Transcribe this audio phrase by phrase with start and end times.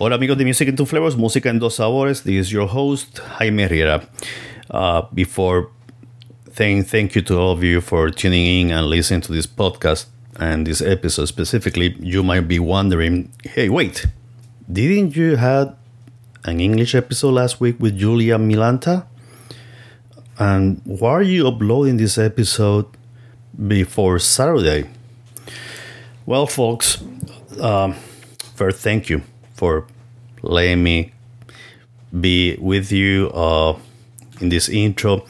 [0.00, 2.22] Hola amigos de Music in Two Flavors, Música en Dos Sabores.
[2.22, 4.08] This is your host, Jaime Riera.
[4.70, 5.70] Uh, before
[6.52, 10.06] saying thank you to all of you for tuning in and listening to this podcast
[10.38, 14.06] and this episode specifically, you might be wondering, hey, wait,
[14.72, 15.74] didn't you have
[16.44, 19.04] an English episode last week with Julia Milanta?
[20.38, 22.86] And why are you uploading this episode
[23.66, 24.88] before Saturday?
[26.24, 27.02] Well, folks,
[27.60, 27.94] um,
[28.54, 29.22] first, thank you
[29.58, 29.86] for
[30.42, 31.12] letting me
[32.20, 33.76] be with you uh,
[34.40, 35.26] in this intro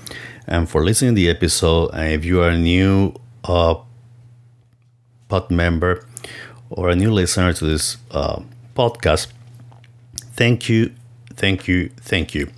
[0.46, 1.91] and for listening to the episode.
[1.95, 3.14] And if you are a new
[3.45, 3.77] uh,
[5.28, 6.06] pod member
[6.69, 8.42] or a new listener to this uh,
[8.77, 9.28] podcast,
[10.36, 10.92] thank you,
[11.34, 12.50] thank you, thank you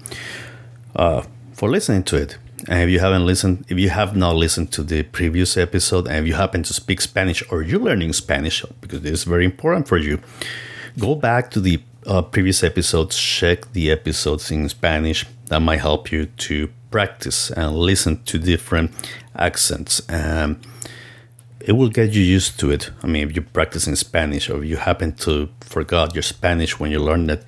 [0.97, 2.37] uh, for listening to it.
[2.69, 6.17] And if you haven't listened, if you have not listened to the previous episode, and
[6.19, 9.87] if you happen to speak Spanish or you're learning Spanish, because this is very important
[9.87, 10.21] for you,
[11.01, 15.27] go back to the uh, previous episodes, check the episodes in Spanish.
[15.47, 18.93] That might help you to practice and listen to different
[19.35, 20.01] accents.
[20.09, 20.59] And
[21.61, 22.91] it will get you used to it.
[23.03, 26.79] I mean, if you practice in Spanish or if you happen to forgot your Spanish
[26.79, 27.45] when you learned it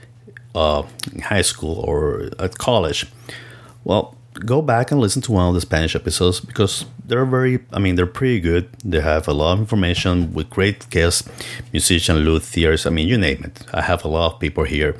[0.54, 3.06] uh, in high school or at college,
[3.84, 7.78] well, go back and listen to one of the Spanish episodes because they're very, I
[7.78, 8.68] mean, they're pretty good.
[8.84, 11.28] They have a lot of information with great guests,
[11.72, 13.62] musician, luthiers, I mean, you name it.
[13.72, 14.96] I have a lot of people here.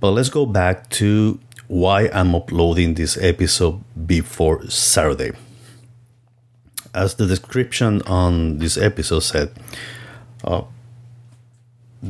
[0.00, 5.32] But let's go back to why I'm uploading this episode before Saturday.
[6.94, 9.52] As the description on this episode said,
[10.44, 10.62] uh,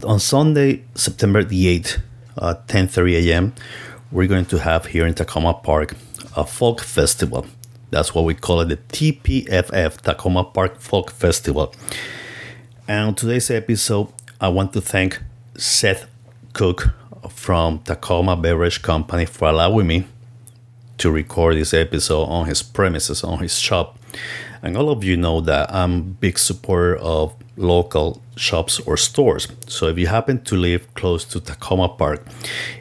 [0.05, 2.01] on Sunday, September the 8th,
[2.41, 3.55] at 10:30 a.m.,
[4.13, 5.95] we're going to have here in Takoma Park
[6.39, 7.47] a folk festival.
[7.91, 11.75] That's what we call it, the TPFF, Takoma Park Folk Festival.
[12.87, 14.09] And on today's episode,
[14.41, 15.21] I want to thank
[15.57, 16.07] Seth
[16.53, 16.91] Cook
[17.29, 20.07] from Takoma Beverage Company for allowing me
[20.99, 23.99] to record this episode on his premises, on his shop.
[24.63, 29.49] And all of you know that I'm a big supporter of local shops or stores.
[29.67, 32.25] So if you happen to live close to Takoma Park,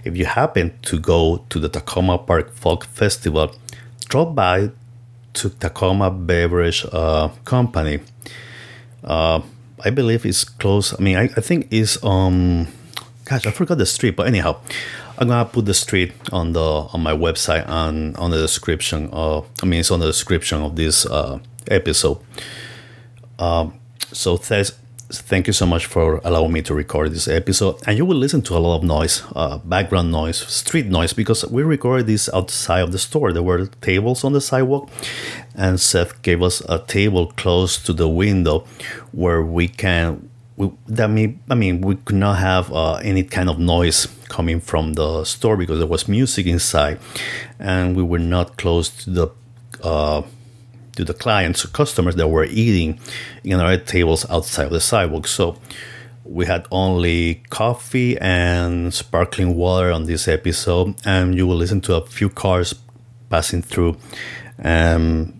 [0.03, 3.51] if you happen to go to the Takoma Park Folk Festival,
[4.07, 4.71] drop by
[5.33, 7.99] to Takoma Beverage uh, Company.
[9.03, 9.41] Uh,
[9.83, 10.93] I believe it's close.
[10.99, 12.67] I mean, I, I think it's um,
[13.25, 14.15] gosh, I forgot the street.
[14.15, 14.59] But anyhow,
[15.17, 16.61] I'm gonna put the street on the
[16.93, 19.09] on my website and on the description.
[19.11, 22.19] Of, I mean, it's on the description of this uh, episode.
[23.37, 23.79] Um,
[24.11, 24.71] so thanks,
[25.09, 27.81] thank you so much for allowing me to record this episode.
[27.87, 31.45] And you will listen to a lot of noise, uh, background noise, street noise, because
[31.45, 33.31] we recorded this outside of the store.
[33.31, 34.89] There were tables on the sidewalk,
[35.55, 38.65] and Seth gave us a table close to the window
[39.11, 40.29] where we can.
[40.57, 44.59] We, that mean, I mean, we could not have uh, any kind of noise coming
[44.59, 46.99] from the store because there was music inside,
[47.59, 49.27] and we were not close to the
[49.83, 50.23] uh,
[50.97, 52.99] to the clients or customers that were eating
[53.43, 55.27] in our tables outside of the sidewalk.
[55.27, 55.57] So
[56.25, 61.95] we had only coffee and sparkling water on this episode, and you will listen to
[61.95, 62.75] a few cars
[63.29, 63.97] passing through,
[64.63, 65.39] um,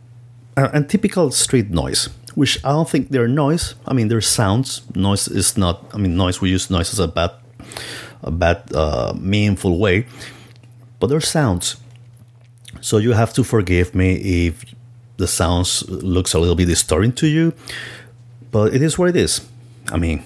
[0.55, 2.09] and, typical street noise.
[2.35, 3.73] Which I don't think they're noise.
[3.87, 4.83] I mean, they're sounds.
[4.93, 5.83] Noise is not.
[5.91, 6.39] I mean, noise.
[6.39, 7.31] We use noise as a bad,
[8.21, 10.05] a bad, uh, meaningful way,
[10.99, 11.77] but they're sounds.
[12.79, 14.63] So you have to forgive me if
[15.17, 17.53] the sounds looks a little bit distorting to you,
[18.51, 19.47] but it is what it is.
[19.91, 20.23] I mean,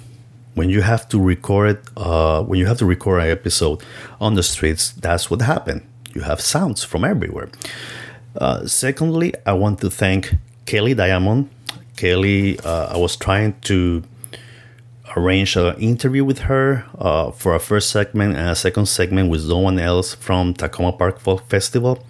[0.53, 3.81] when you have to record uh, when you have to record an episode
[4.19, 5.81] on the streets, that's what happened.
[6.13, 7.49] You have sounds from everywhere.
[8.35, 10.35] Uh, secondly, I want to thank
[10.65, 11.49] Kelly Diamond.
[11.95, 14.03] Kelly, uh, I was trying to
[15.15, 19.41] arrange an interview with her uh, for a first segment and a second segment with
[19.41, 22.03] someone else from Takoma Park Folk Festival.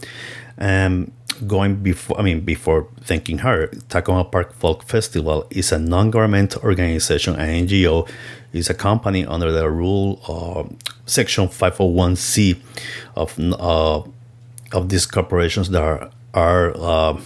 [0.58, 1.12] Um,
[1.48, 7.36] going before, I mean, before thanking her, Takoma Park Folk Festival is a non-government organization,
[7.36, 8.08] an NGO,
[8.54, 10.76] is a company under the rule of
[11.06, 12.60] Section 501c
[13.16, 14.02] of uh,
[14.74, 17.20] of these corporations that are, are uh,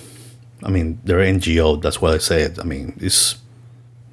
[0.64, 1.82] I mean, they're NGO.
[1.82, 2.60] That's what I said.
[2.60, 3.38] I mean, it's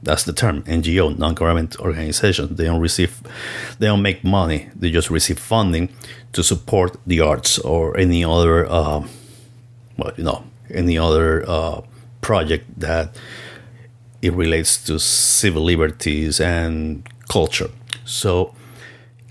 [0.03, 2.57] that's the term NGO, non-government organization.
[2.57, 3.23] They don't receive,
[3.79, 4.69] they don't make money.
[4.75, 5.91] They just receive funding
[6.33, 8.67] to support the arts or any other.
[8.69, 9.07] Uh,
[9.97, 11.83] well, you know, any other uh,
[12.21, 13.17] project that
[14.21, 17.71] it relates to civil liberties and culture.
[18.05, 18.55] So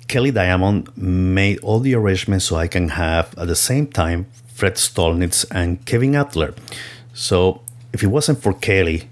[0.08, 4.76] Kelly Diamond made all the arrangements so I can have at the same time Fred
[4.76, 6.54] Stolnitz and Kevin Adler.
[7.14, 7.62] So
[7.94, 9.10] if it wasn't for Kelly,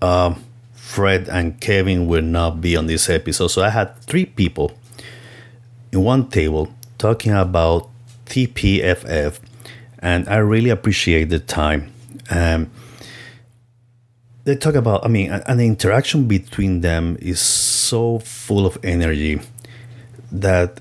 [0.00, 0.44] um,
[0.74, 3.48] Fred and Kevin would not be on this episode.
[3.48, 4.72] So I had three people
[5.92, 7.88] in one table talking about
[8.26, 9.40] TPFF,
[10.00, 11.92] and I really appreciate the time.
[12.30, 12.70] Um,
[14.44, 19.40] they talk about, I mean, and the interaction between them is so full of energy
[20.32, 20.80] that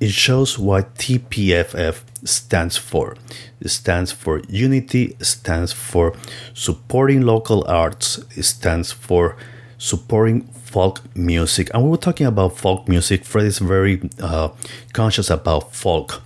[0.00, 3.16] it shows what TPFF stands for.
[3.60, 6.14] It stands for unity, stands for
[6.54, 9.36] supporting local arts, it stands for
[9.78, 10.42] supporting
[10.72, 11.70] folk music.
[11.72, 13.24] And we were talking about folk music.
[13.24, 14.48] Fred is very uh,
[14.92, 16.22] conscious about folk.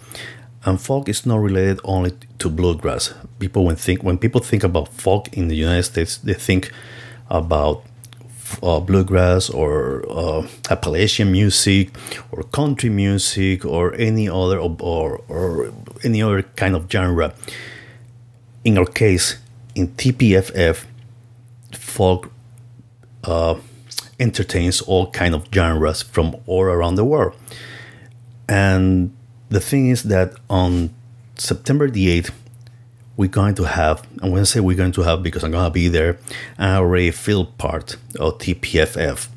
[0.67, 3.15] And folk is not related only to bluegrass.
[3.39, 6.73] People when think when people think about folk in the United States, they think
[7.31, 7.85] about
[8.63, 11.91] uh, bluegrass or uh, Appalachian music
[12.31, 15.73] or country music or any other or, or,
[16.05, 17.33] any other kind of genre.
[18.65, 19.39] In our case,
[19.75, 20.85] in TPFF,
[21.73, 22.33] folk
[23.25, 23.57] uh,
[24.19, 27.37] entertains all kind of genres from all around the world.
[28.49, 29.16] And
[29.49, 30.95] the thing is that on
[31.37, 32.33] September the 8th,
[33.17, 35.65] we're going to have, I'm going to say we're going to have because I'm going
[35.65, 36.19] to be there,
[36.59, 39.29] I already feel part of TPFF.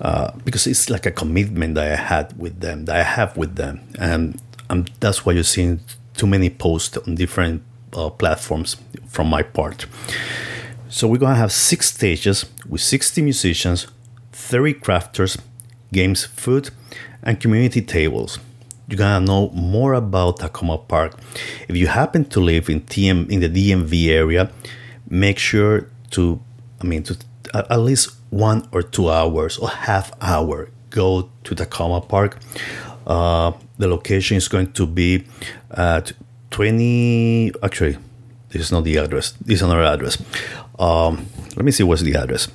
[0.00, 3.56] Uh, because it's like a commitment that I had with them, that I have with
[3.56, 3.80] them.
[3.98, 4.40] And
[4.70, 5.80] um, that's why you're seeing
[6.14, 7.62] too many posts on different
[7.92, 8.76] uh, platforms
[9.06, 9.84] from my part.
[10.88, 13.88] So we're going to have six stages with 60 musicians,
[14.32, 15.38] 30 crafters,
[15.92, 16.70] games, food,
[17.22, 18.38] and community tables
[18.90, 21.16] you're gonna know more about Takoma Park.
[21.68, 24.50] If you happen to live in TM in the DMV area,
[25.08, 26.40] make sure to,
[26.80, 27.16] I mean, to
[27.54, 32.38] at least one or two hours or half hour go to Takoma Park.
[33.06, 35.24] Uh, the location is going to be
[35.70, 36.12] at
[36.50, 37.52] 20.
[37.62, 37.96] Actually,
[38.50, 39.32] this is not the address.
[39.32, 40.20] This is another address.
[40.78, 41.26] Um,
[41.56, 42.48] let me see what's the address.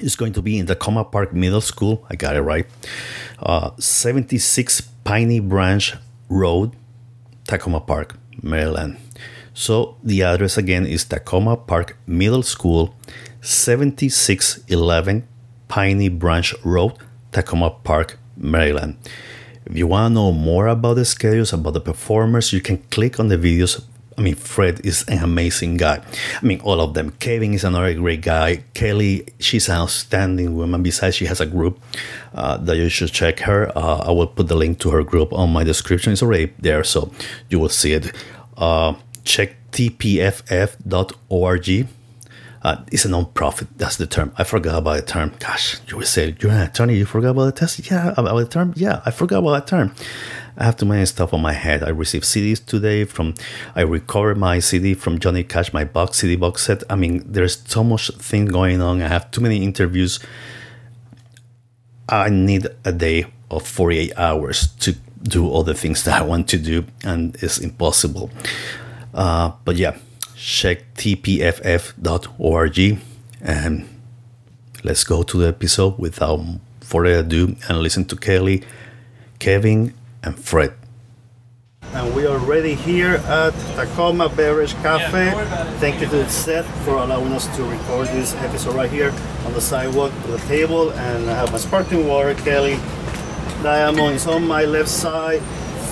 [0.00, 2.06] It's going to be in Takoma Park Middle School.
[2.08, 2.66] I got it right.
[3.38, 5.94] Uh, 76 Piney Branch
[6.28, 6.76] Road,
[7.46, 8.98] Takoma Park, Maryland.
[9.54, 12.94] So the address again is Takoma Park Middle School,
[13.40, 15.26] 7611
[15.66, 16.92] Piney Branch Road,
[17.32, 18.98] Takoma Park, Maryland.
[19.64, 23.18] If you want to know more about the schedules, about the performers, you can click
[23.18, 23.82] on the videos
[24.18, 26.02] I mean, Fred is an amazing guy.
[26.42, 27.12] I mean, all of them.
[27.20, 28.64] Kevin is another great guy.
[28.74, 30.82] Kelly, she's an outstanding woman.
[30.82, 31.78] Besides, she has a group
[32.34, 33.70] uh, that you should check her.
[33.78, 36.12] Uh, I will put the link to her group on my description.
[36.12, 37.12] It's already there, so
[37.48, 38.12] you will see it.
[38.56, 40.78] Uh, check tpff.org.
[42.60, 43.68] Uh, it's a non-profit.
[43.78, 44.32] That's the term.
[44.36, 45.32] I forgot about the term.
[45.38, 46.96] Gosh, you will say you're an attorney.
[46.96, 47.88] You forgot about the test.
[47.88, 48.72] Yeah, about the term.
[48.74, 49.94] Yeah, I forgot about that term.
[50.58, 51.84] I have too many stuff on my head.
[51.84, 53.34] I received CDs today from,
[53.76, 56.82] I recovered my CD from Johnny Cash, my box CD box set.
[56.90, 59.00] I mean, there's so much thing going on.
[59.00, 60.18] I have too many interviews.
[62.08, 66.48] I need a day of 48 hours to do all the things that I want
[66.48, 68.30] to do, and it's impossible.
[69.14, 69.96] Uh, but yeah,
[70.34, 71.98] check tpff.org
[73.40, 73.88] and
[74.82, 76.40] let's go to the episode without
[76.80, 78.64] further ado and listen to Kelly,
[79.38, 80.74] Kevin, and Fred.
[81.94, 85.26] And we are ready here at Takoma Beverage Cafe.
[85.26, 89.12] Yeah, Thank you to Seth for allowing us to record this episode right here
[89.46, 90.90] on the sidewalk to the table.
[90.92, 92.78] And I have my sparkling water, Kelly.
[93.62, 95.40] Diamond is on my left side.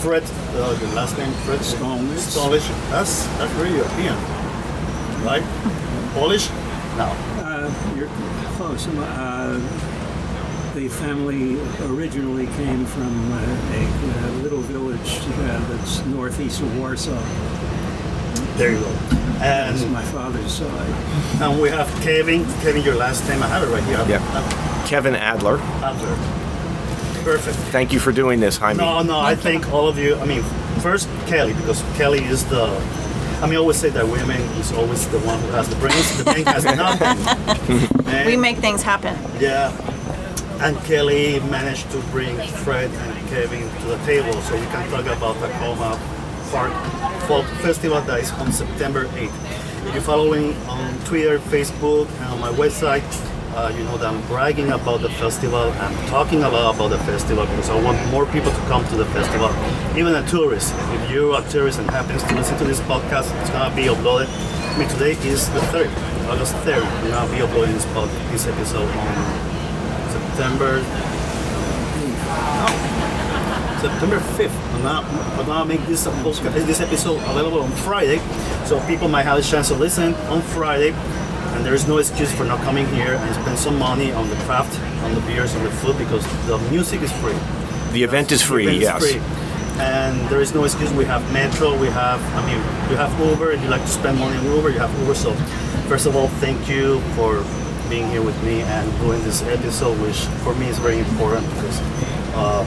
[0.03, 0.23] Fred,
[0.53, 2.19] uh, your last name, Fred Stolish.
[2.19, 2.69] Stolish.
[2.91, 4.15] That's that's really European,
[5.25, 5.43] right?
[6.13, 6.51] Polish?
[6.97, 7.11] No.
[7.43, 8.09] Uh, you're
[8.57, 8.87] close.
[8.87, 9.59] Uh,
[10.77, 17.19] the family originally came from uh, a, a, little village uh, that's northeast of Warsaw.
[18.59, 18.91] There you go.
[19.41, 21.41] And that's my father's side.
[21.41, 22.45] And we have Kevin.
[22.61, 23.43] Kevin, your last name.
[23.43, 24.05] I have it right here.
[24.07, 24.21] Yeah.
[24.35, 25.59] Uh, Kevin Adler.
[25.83, 26.15] Adler.
[27.25, 27.57] Perfect.
[27.73, 28.77] Thank you for doing this, Jaime.
[28.77, 30.17] No, no, I thank all of you.
[30.17, 30.43] I mean,
[30.83, 32.67] first Kelly, because Kelly is the
[33.41, 36.19] I mean, I always say that women is always the one who has the brains.
[36.19, 36.65] The brain has
[38.07, 38.27] nothing.
[38.27, 39.15] we make things happen.
[39.39, 39.71] Yeah,
[40.61, 45.05] and Kelly managed to bring Fred and Kevin to the table so we can talk
[45.05, 45.99] about Takoma
[46.51, 46.73] Park
[47.27, 49.87] Folk Festival that is on September 8th.
[49.87, 53.05] If you're following on Twitter, Facebook, and on my website,
[53.55, 55.73] uh, you know that I'm bragging about the festival.
[55.73, 58.97] I'm talking a lot about the festival because I want more people to come to
[58.97, 59.51] the festival,
[59.97, 60.75] even a tourist.
[60.77, 64.29] If you're a tourist and happens to listen to this podcast, it's gonna be uploaded.
[64.75, 65.91] I mean, today is the 3rd,
[66.29, 66.83] August 3rd.
[67.03, 69.46] We're gonna be uploading this, pod, this episode on
[70.37, 70.83] September.
[72.61, 72.67] No,
[73.81, 74.75] September 5th.
[74.75, 75.09] I'm gonna,
[75.41, 78.19] I'm gonna make this this episode available on Friday,
[78.67, 80.93] so people might have a chance to listen on Friday.
[80.93, 84.37] And there is no excuse for not coming here and spend some money on the
[84.45, 87.39] craft, on the beers, on the food because the music is free.
[87.93, 89.11] The event is free, event is yes.
[89.11, 89.23] free.
[89.81, 90.93] And there is no excuse.
[90.93, 91.79] We have Metro.
[91.79, 93.53] We have, I mean, you have Uber.
[93.53, 95.15] If you like to spend money on Uber, you have Uber.
[95.15, 95.33] So,
[95.89, 97.43] first of all, thank you for
[97.89, 101.79] being here with me and doing this episode, which for me is very important because
[102.35, 102.65] uh,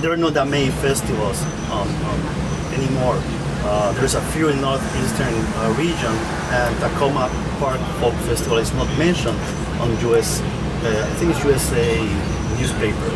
[0.00, 2.20] there are not that many festivals um, um,
[2.74, 3.18] anymore.
[3.64, 6.14] Uh, there's a few in northeastern uh, region,
[6.50, 9.38] and Takoma Park Folk Festival is not mentioned
[9.80, 10.40] on US.
[10.82, 11.98] Uh, I think it's USA
[12.58, 13.10] newspaper.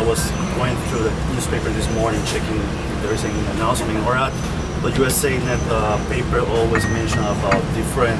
[0.00, 4.32] I was going through the newspaper this morning, checking if there's any announcement or not.
[4.82, 8.18] But USA Net uh, paper always mention about different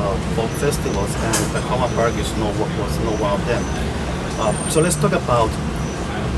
[0.00, 2.48] uh, folk festivals, and Takoma Park is no
[2.80, 3.62] was no one of them.
[4.40, 5.50] Uh, so let's talk about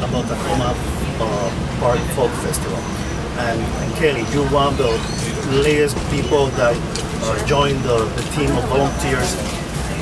[0.02, 0.74] about Takoma
[1.22, 2.78] uh, Park Folk Festival.
[3.38, 4.90] And, and Kelly, you're one of the
[5.62, 9.30] latest people that uh, joined the, the team of volunteers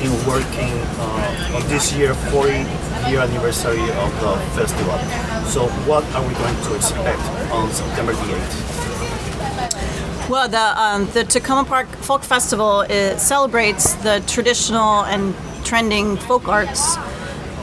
[0.01, 2.65] in working uh, on this year 40
[3.09, 4.97] year anniversary of the festival.
[5.45, 8.80] So what are we going to expect on September the 8th?
[10.31, 15.35] Well, the um, the Takoma Park Folk Festival it celebrates the traditional and
[15.65, 16.95] trending folk arts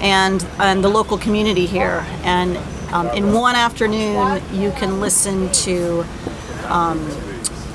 [0.01, 2.05] and and the local community here.
[2.25, 2.59] And
[2.93, 6.05] um, in one afternoon, you can listen to
[6.67, 6.99] um,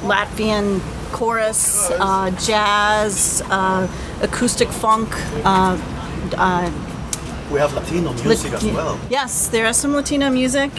[0.03, 0.79] Latvian
[1.11, 3.87] chorus, uh, jazz, uh,
[4.21, 5.09] acoustic funk.
[5.43, 5.75] Uh,
[6.37, 6.71] uh,
[7.51, 8.99] We have Latino music as well.
[9.09, 10.69] Yes, there is some Latino music.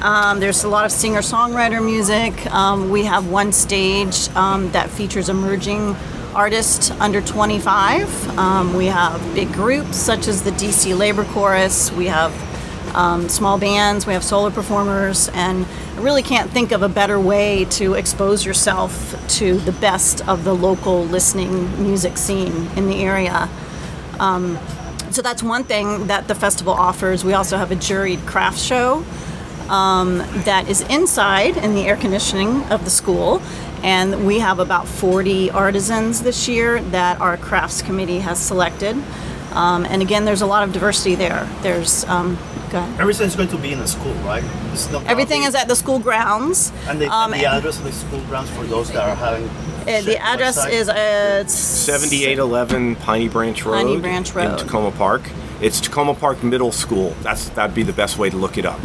[0.00, 2.46] Um, there's a lot of singer-songwriter music.
[2.52, 5.96] Um, we have one stage um, that features emerging
[6.36, 8.38] artists under 25.
[8.38, 11.90] Um, we have big groups such as the DC Labor Chorus.
[11.90, 12.32] We have
[12.94, 14.06] um, small bands.
[14.06, 18.46] We have solo performers, and I really can't think of a better way to expose
[18.46, 23.48] yourself to the best of the local listening music scene in the area.
[24.20, 24.60] Um,
[25.10, 27.24] so that's one thing that the festival offers.
[27.24, 29.04] We also have a juried craft show
[29.70, 33.42] um, that is inside in the air conditioning of the school.
[33.82, 38.96] And we have about 40 artisans this year that our crafts committee has selected.
[39.52, 41.48] Um, and again, there's a lot of diversity there.
[41.62, 42.36] There's, um,
[42.70, 43.00] go ahead.
[43.00, 44.44] Everything's going to be in the school, right?
[44.72, 46.72] It's not Everything is at the school grounds.
[46.88, 49.48] And the, Um, and the address of the school grounds for those that are having.
[49.48, 50.72] uh, the address website?
[50.72, 53.74] is uh, it's 7811 Piney Branch Road.
[53.74, 55.22] Piney Branch In Takoma Park.
[55.60, 57.14] It's Takoma Park Middle School.
[57.22, 58.78] That's that'd be the best way to look it up.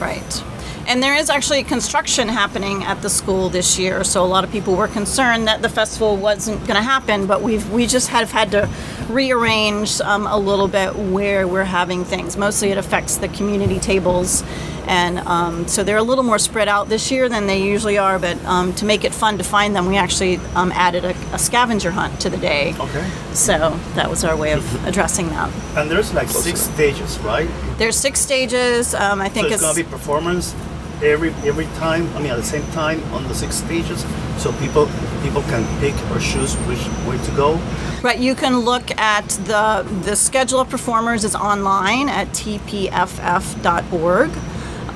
[0.00, 0.44] Right.
[0.86, 4.50] And there is actually construction happening at the school this year, so a lot of
[4.50, 8.32] people were concerned that the festival wasn't going to happen, but we've we just have
[8.32, 8.68] had to
[9.08, 12.36] rearrange um, a little bit where we're having things.
[12.36, 14.42] Mostly, it affects the community tables,
[14.90, 18.18] and um, so they're a little more spread out this year than they usually are.
[18.18, 21.38] But um, to make it fun to find them, we actually um, added a, a
[21.38, 22.74] scavenger hunt to the day.
[22.76, 23.08] Okay.
[23.32, 25.48] So that was our way of addressing that.
[25.76, 27.48] And there's like six stages, right?
[27.78, 28.92] There's six stages.
[28.92, 30.56] Um, I So think it's gonna be performance
[31.04, 32.08] every every time.
[32.16, 34.04] I mean, at the same time on the six stages,
[34.38, 34.88] so people
[35.22, 37.60] people can pick or choose which way to go.
[38.02, 44.30] Right, you can look at the the schedule of performers is online at tpff.org.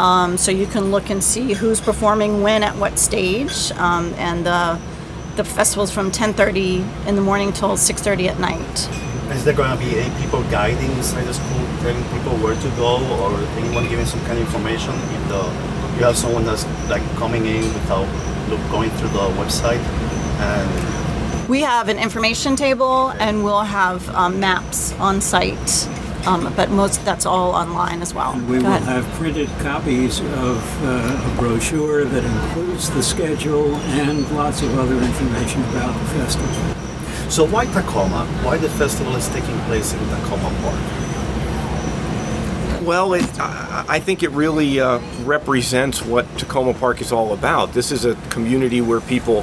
[0.01, 4.45] Um, so you can look and see who's performing when at what stage, um, and
[4.45, 4.79] the
[5.37, 8.89] the festival's from 10:30 in the morning till 6:30 at night.
[9.33, 12.99] Is there gonna be any people guiding inside the school, telling people where to go,
[13.19, 14.95] or anyone giving some kind of information?
[15.17, 15.43] If the
[15.99, 18.07] you have someone that's like coming in without
[18.51, 19.83] look, going through the website,
[20.41, 20.69] and
[21.49, 25.89] We have an information table, and we'll have um, maps on site,
[26.27, 28.33] um, but most that's all online as well.
[28.33, 29.05] And We Go will ahead.
[29.05, 34.97] have printed copies of uh, a brochure that includes the schedule and lots of other
[34.97, 37.31] information about the festival.
[37.31, 38.27] so why Takoma?
[38.45, 40.81] Why the festival is taking place in Takoma Park?
[42.87, 47.73] Well, it, I, I think it really uh, represents what Takoma Park is all about.
[47.73, 49.43] This is a community where people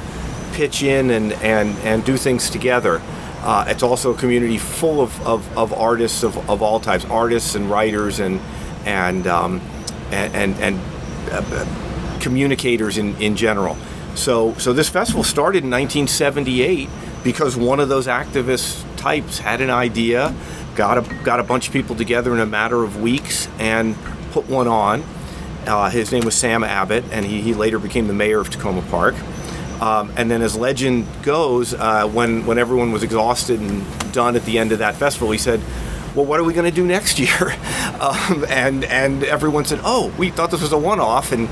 [0.52, 3.00] pitch in and, and, and do things together.
[3.42, 7.56] Uh, it's also a community full of, of, of artists of, of all types, artists
[7.56, 8.40] and writers and
[8.86, 9.60] and um,
[10.12, 10.80] and and, and
[11.32, 13.76] uh, communicators in, in general.
[14.14, 16.88] So so this festival started in 1978
[17.24, 20.34] because one of those activist types had an idea,
[20.76, 23.96] got a got a bunch of people together in a matter of weeks and
[24.30, 25.02] put one on.
[25.66, 28.88] Uh, his name was Sam Abbott, and he, he later became the mayor of Takoma
[28.90, 29.14] Park.
[29.82, 34.44] Um, and then, as legend goes, uh, when when everyone was exhausted and done at
[34.44, 35.60] the end of that festival, he said,
[36.14, 37.56] "Well, what are we going to do next year?"
[38.00, 41.48] um, and and everyone said, "Oh, we thought this was a one-off." And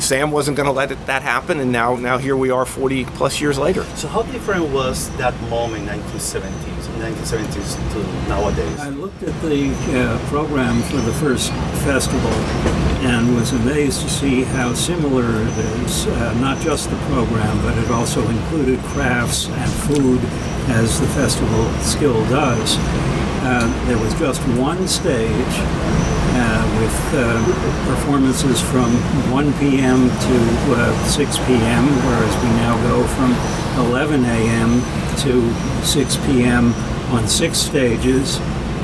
[0.00, 3.04] Sam wasn't going to let it, that happen, and now now here we are, 40
[3.04, 3.84] plus years later.
[3.96, 8.78] So how different was that moment, 1970s, 1970s to nowadays?
[8.80, 11.50] I looked at the uh, program for the first
[11.84, 12.30] festival
[13.02, 16.06] and was amazed to see how similar it is.
[16.06, 20.20] Uh, not just the program, but it also included crafts and food,
[20.70, 22.76] as the festival still does.
[23.42, 25.54] Uh, there was just one stage
[26.36, 28.92] uh, with uh, performances from
[29.32, 30.08] 1 p.m.
[30.08, 30.36] to
[30.76, 33.32] uh, 6 p.m., whereas we now go from
[33.88, 34.80] 11 a.m.
[35.18, 36.74] to 6 p.m.
[37.12, 38.38] on six stages.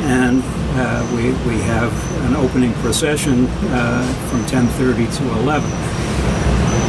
[0.08, 0.42] And
[0.78, 1.92] uh, we, we have
[2.24, 5.70] an opening procession uh, from 10.30 to 11.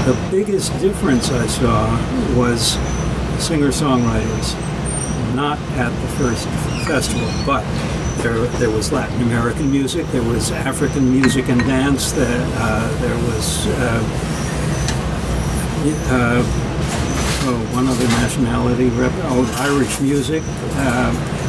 [0.06, 1.90] The biggest difference I saw
[2.38, 2.78] was
[3.44, 4.56] singer-songwriters,
[5.36, 6.48] not at the first
[6.88, 7.64] festival, but
[8.22, 13.18] there, there was Latin American music, there was African music and dance, there, uh, there
[13.28, 14.28] was uh,
[16.10, 16.44] uh,
[17.46, 20.44] oh, one other nationality, rep- oh, Irish music.
[20.76, 21.44] Uh,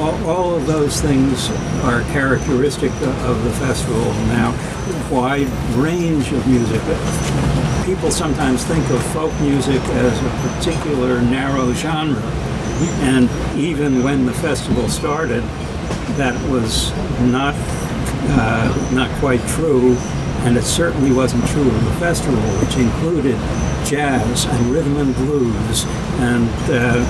[0.00, 1.50] all, all of those things
[1.84, 4.54] are characteristic of the festival now.
[5.10, 6.80] Wide range of music.
[7.84, 12.20] People sometimes think of folk music as a particular narrow genre,
[13.02, 15.42] and even when the festival started,
[16.16, 16.92] that was
[17.30, 17.54] not
[18.30, 19.96] uh, not quite true,
[20.44, 23.36] and it certainly wasn't true of the festival, which included
[23.84, 25.84] jazz and rhythm and blues
[26.20, 27.04] and uh,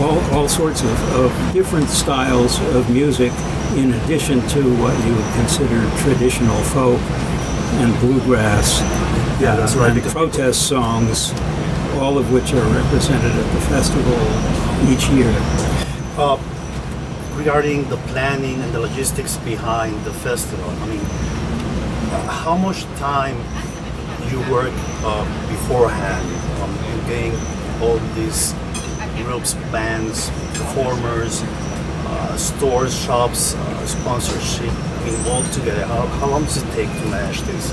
[0.00, 3.32] all, all sorts of, of different styles of music
[3.74, 7.00] in addition to what you would consider traditional folk
[7.80, 8.80] and bluegrass
[9.40, 11.32] Yeah, that's uh, right, and protest songs,
[11.98, 14.16] all of which are represented at the festival
[14.90, 15.32] each year.
[16.18, 16.38] Uh,
[17.36, 23.36] regarding the planning and the logistics behind the festival, I mean, uh, how much time
[24.30, 24.72] you work
[25.04, 26.26] uh, beforehand
[26.62, 28.54] um, in getting all these
[29.22, 35.84] groups, bands, performers, uh, stores, shops, uh, sponsorship, I mean, all together?
[35.86, 37.72] How, how long does it take to manage this?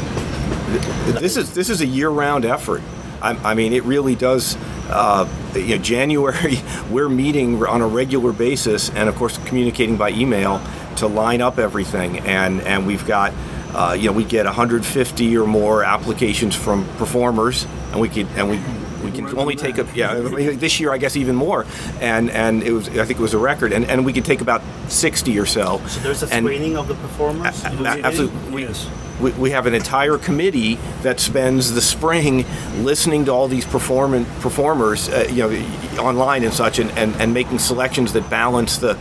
[1.19, 2.81] this is this is a year-round effort.
[3.23, 4.57] I, I mean, it really does.
[4.89, 6.57] Uh, you know, January
[6.91, 10.61] we're meeting on a regular basis, and of course communicating by email
[10.97, 12.19] to line up everything.
[12.19, 13.33] And and we've got.
[13.75, 18.47] Uh, you know, we get 150 or more applications from performers, and we could, and
[18.47, 18.59] we,
[19.03, 21.65] we can only take a, yeah, this year I guess even more,
[21.99, 24.41] and and it was, I think it was a record, and, and we could take
[24.41, 25.81] about 60 or so.
[25.87, 27.63] So there's a And- screening of the performers?
[27.65, 28.61] A- a- absolutely.
[28.61, 28.87] Yes.
[29.23, 32.45] We, we have an entire committee that spends the spring
[32.83, 37.33] listening to all these perform- performers, uh, you know, online and such, and, and, and
[37.33, 38.97] making selections that balance the.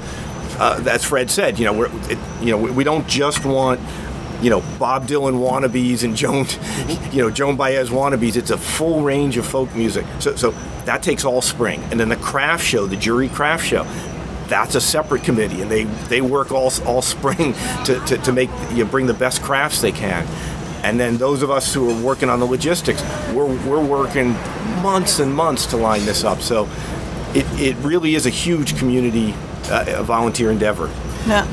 [0.58, 3.80] Uh, as Fred said, you know, we're, it, you know, we, we don't just want,
[4.42, 6.46] you know, Bob Dylan wannabes and Joan,
[7.12, 8.37] you know, Joan Baez wannabes.
[8.37, 10.06] It's a full range of folk music.
[10.20, 10.50] So, so
[10.85, 13.85] that takes all spring, and then the craft show, the jury craft show
[14.48, 18.50] that's a separate committee, and they, they work all, all spring to, to, to make
[18.70, 20.26] you know, bring the best crafts they can.
[20.83, 23.02] And then those of us who are working on the logistics,
[23.33, 24.33] we're, we're working
[24.83, 26.40] months and months to line this up.
[26.40, 26.68] So
[27.35, 29.33] it, it really is a huge community
[29.70, 30.88] uh, volunteer endeavor.
[31.26, 31.46] Yeah.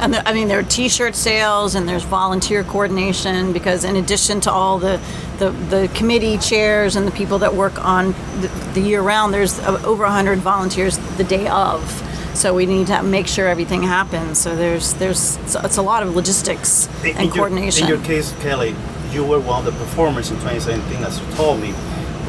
[0.00, 4.40] And there, I mean, there are T-shirt sales and there's volunteer coordination because in addition
[4.42, 5.00] to all the,
[5.38, 9.58] the, the committee chairs and the people that work on the, the year round, there's
[9.60, 11.82] over 100 volunteers the day of.
[12.34, 14.38] So we need to make sure everything happens.
[14.38, 17.86] So there's there's it's, a lot of logistics In- and in coordination.
[17.86, 18.74] Your, in your case, Kelly,
[19.10, 21.72] you were one of the performers in 2017, as you told me.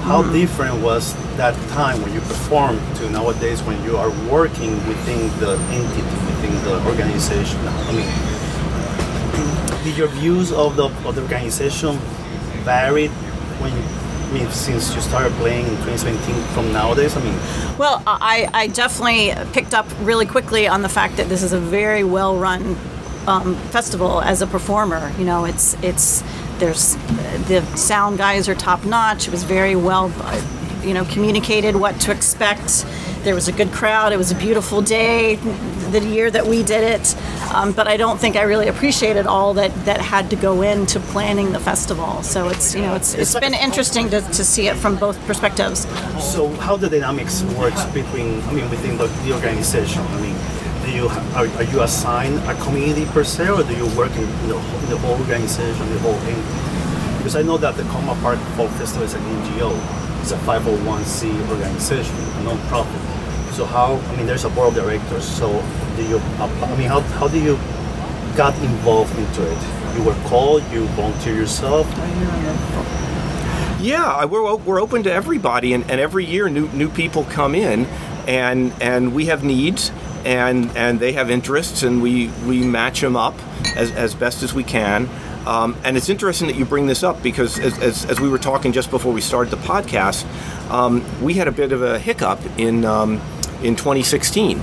[0.03, 0.33] How Mm-hmm.
[0.33, 5.55] different was that time when you performed to nowadays when you are working within the
[5.71, 7.57] entity, within the organization?
[7.65, 8.09] I mean,
[9.85, 11.95] did your views of the of the organization
[12.65, 13.11] varied
[13.61, 13.71] when?
[14.33, 17.35] I mean, since you started playing in 2017 from nowadays, I mean,
[17.77, 21.59] Well, I, I definitely picked up really quickly on the fact that this is a
[21.59, 22.75] very well run
[23.27, 25.13] um, festival as a performer.
[25.19, 26.23] You know, it's it's
[26.57, 26.95] there's
[27.47, 29.27] the sound guys are top notch.
[29.27, 30.11] It was very well,
[30.81, 32.87] you know, communicated what to expect.
[33.23, 34.11] There was a good crowd.
[34.11, 35.35] It was a beautiful day,
[35.91, 37.15] the year that we did it.
[37.53, 40.99] Um, but I don't think I really appreciated all that that had to go into
[40.99, 42.21] planning the festival.
[42.23, 45.87] So it's you know it's it's been interesting to, to see it from both perspectives.
[46.33, 50.01] So how the dynamics works between, I mean, within the, the organization?
[50.01, 50.35] I mean,
[50.85, 51.07] do you
[51.39, 54.87] are, are you assigned a community per se, or do you work in the, whole-
[54.89, 56.35] the whole organization, the whole thing?
[57.19, 59.71] Because I know that Takoma Park Folk Festival is an NGO,
[60.23, 63.53] it's a 501c organization, a non-profit.
[63.53, 63.95] So how?
[63.95, 65.27] I mean, there's a board of directors.
[65.27, 65.47] So
[65.95, 66.17] do you?
[66.39, 67.59] I mean, how, how do you
[68.35, 69.83] got involved into it?
[69.95, 71.87] you were called, you volunteer yourself.
[73.79, 77.85] Yeah, we're, we're open to everybody, and, and every year new new people come in,
[78.27, 79.91] and and we have needs,
[80.25, 83.35] and and they have interests, and we we match them up
[83.75, 85.09] as, as best as we can.
[85.45, 88.37] Um, and it's interesting that you bring this up because as, as, as we were
[88.37, 90.25] talking just before we started the podcast,
[90.69, 93.21] um, we had a bit of a hiccup in um,
[93.61, 94.61] in 2016.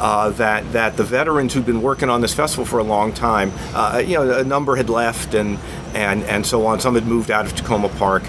[0.00, 3.50] Uh, that that the veterans who'd been working on this festival for a long time,
[3.74, 5.58] uh, you know, a number had left and
[5.92, 6.78] and and so on.
[6.78, 8.22] Some had moved out of Takoma Park,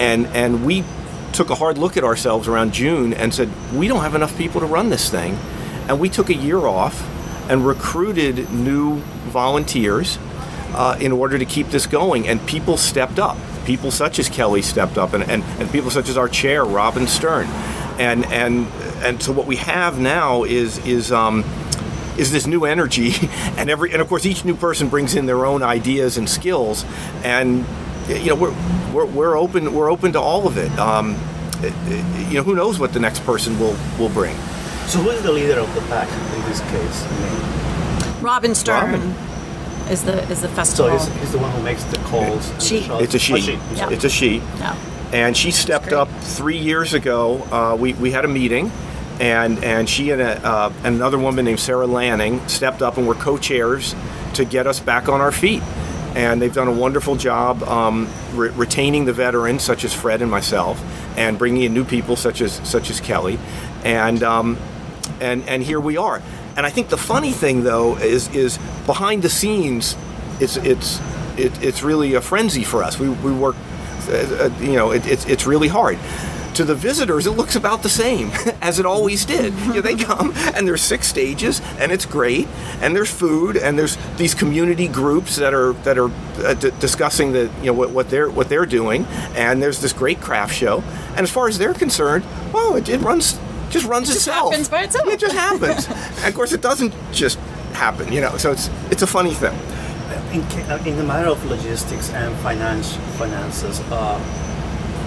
[0.00, 0.82] and and we
[1.32, 4.60] took a hard look at ourselves around June and said we don't have enough people
[4.60, 5.38] to run this thing,
[5.88, 7.08] and we took a year off
[7.48, 8.96] and recruited new
[9.30, 10.18] volunteers
[10.74, 13.36] uh, in order to keep this going, and people stepped up.
[13.64, 17.06] People such as Kelly stepped up, and, and, and people such as our chair, Robin
[17.06, 17.46] Stern,
[17.98, 18.66] and and
[19.02, 21.44] and so what we have now is is um,
[22.18, 23.12] is this new energy,
[23.56, 26.84] and every and of course each new person brings in their own ideas and skills,
[27.22, 27.64] and
[28.08, 28.54] you know we're
[28.92, 30.76] we're, we're open we're open to all of it.
[30.78, 31.16] Um,
[32.28, 34.36] you know who knows what the next person will will bring.
[34.86, 38.20] So who is the leader of the pack in this case?
[38.20, 38.92] Robin Stern.
[38.92, 39.31] Robin.
[39.92, 40.98] Is the is the festival?
[40.98, 42.46] So he's, he's the one who makes the calls.
[42.66, 42.78] She.
[42.78, 43.34] It's a she.
[43.34, 43.52] Oh, she.
[43.76, 43.90] Yeah.
[43.90, 44.36] It's a she.
[44.36, 44.74] Yeah.
[45.12, 47.42] And she stepped up three years ago.
[47.52, 48.72] Uh, we, we had a meeting,
[49.20, 53.06] and and she and, a, uh, and another woman named Sarah Lanning stepped up and
[53.06, 53.94] were co-chairs
[54.32, 55.62] to get us back on our feet.
[56.14, 60.30] And they've done a wonderful job um, re- retaining the veterans, such as Fred and
[60.30, 60.82] myself,
[61.18, 63.38] and bringing in new people, such as such as Kelly,
[63.84, 64.56] and um,
[65.20, 66.22] and and here we are.
[66.56, 69.96] And I think the funny thing, though, is is behind the scenes,
[70.40, 71.00] it's it's
[71.36, 72.98] it, it's really a frenzy for us.
[72.98, 73.56] We, we work,
[74.08, 75.98] uh, you know, it, it's it's really hard.
[76.56, 79.54] To the visitors, it looks about the same as it always did.
[79.60, 82.46] You know, they come and there's six stages, and it's great,
[82.82, 86.10] and there's food, and there's these community groups that are that are
[86.44, 89.94] uh, d- discussing the you know what, what they're what they're doing, and there's this
[89.94, 90.82] great craft show.
[91.16, 93.38] And as far as they're concerned, oh, it, it runs
[93.72, 94.50] just runs it itself.
[94.52, 95.08] Happens by itself.
[95.08, 95.86] It just happens.
[95.88, 97.38] and of course, it doesn't just
[97.72, 98.36] happen, you know.
[98.36, 99.58] So it's it's a funny thing.
[100.32, 100.40] In,
[100.86, 104.18] in the matter of logistics and finance finances, uh,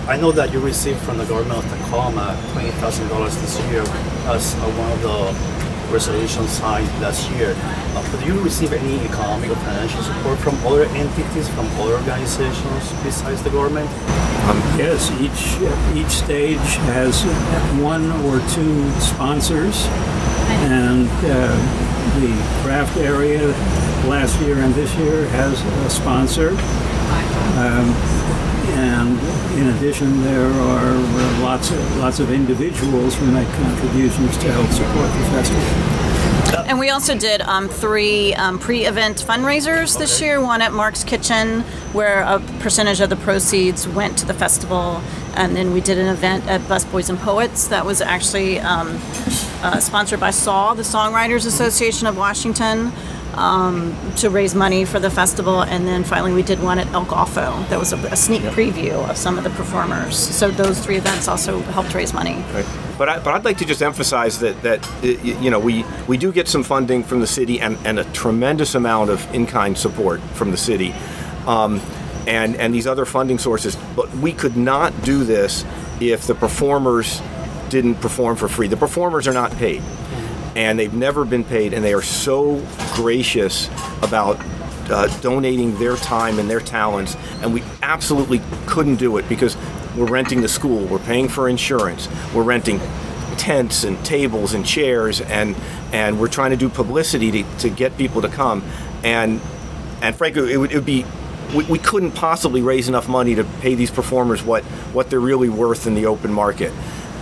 [0.07, 3.81] I know that you received from the government of Takoma twenty thousand dollars this year
[4.29, 7.53] as uh, one of the resolution signed last year.
[7.57, 11.95] Uh, but do you receive any economic or financial support from other entities, from other
[11.95, 13.89] organizations besides the government?
[14.49, 15.57] Um, yes, each
[15.97, 17.23] each stage has
[17.81, 19.87] one or two sponsors,
[20.65, 23.47] and uh, the craft area
[24.07, 26.49] last year and this year has a sponsor.
[27.59, 27.93] Um,
[28.77, 29.19] and
[29.59, 30.93] in addition, there are
[31.41, 36.05] lots of lots of individuals who make contributions to help support the festival.
[36.67, 40.41] And we also did um, three um, pre-event fundraisers this year.
[40.41, 41.61] One at Mark's Kitchen,
[41.93, 45.01] where a percentage of the proceeds went to the festival,
[45.35, 48.99] and then we did an event at Busboys and Poets that was actually um,
[49.63, 52.91] uh, sponsored by SAW, the Songwriters Association of Washington.
[53.33, 57.05] Um, to raise money for the festival, and then finally we did one at El
[57.05, 60.15] Golfo that was a, a sneak preview of some of the performers.
[60.17, 62.35] So those three events also helped raise money.
[62.53, 62.65] Right.
[62.97, 66.31] But I, but I'd like to just emphasize that that you know we we do
[66.31, 70.21] get some funding from the city and, and a tremendous amount of in kind support
[70.35, 70.93] from the city.
[71.45, 71.81] Um,
[72.27, 75.65] and, and these other funding sources, but we could not do this
[76.01, 77.21] if the performers
[77.69, 78.67] didn't perform for free.
[78.67, 79.81] The performers are not paid
[80.55, 83.69] and they've never been paid, and they are so gracious
[84.01, 84.37] about
[84.89, 89.57] uh, donating their time and their talents, and we absolutely couldn't do it because
[89.97, 92.79] we're renting the school, we're paying for insurance, we're renting
[93.37, 95.55] tents and tables and chairs, and
[95.91, 98.63] and we're trying to do publicity to, to get people to come,
[99.03, 99.41] and
[100.01, 101.05] and frankly, it would, it would be.
[101.53, 105.47] We, we couldn't possibly raise enough money to pay these performers what, what they're really
[105.47, 106.73] worth in the open market.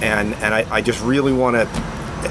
[0.02, 1.66] And, and I, I just really want to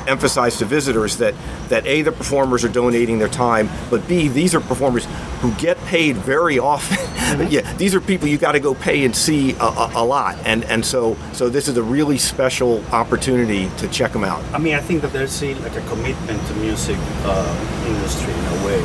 [0.06, 1.34] emphasize to visitors that
[1.68, 5.06] that a the performers are donating their time, but b these are performers
[5.40, 6.96] who get paid very often.
[6.96, 7.46] Mm-hmm.
[7.50, 10.36] yeah, these are people you got to go pay and see a, a, a, lot,
[10.44, 14.42] and and so so this is a really special opportunity to check them out.
[14.52, 18.46] I mean, I think that there's a, like a commitment to music uh, industry in
[18.60, 18.80] a way,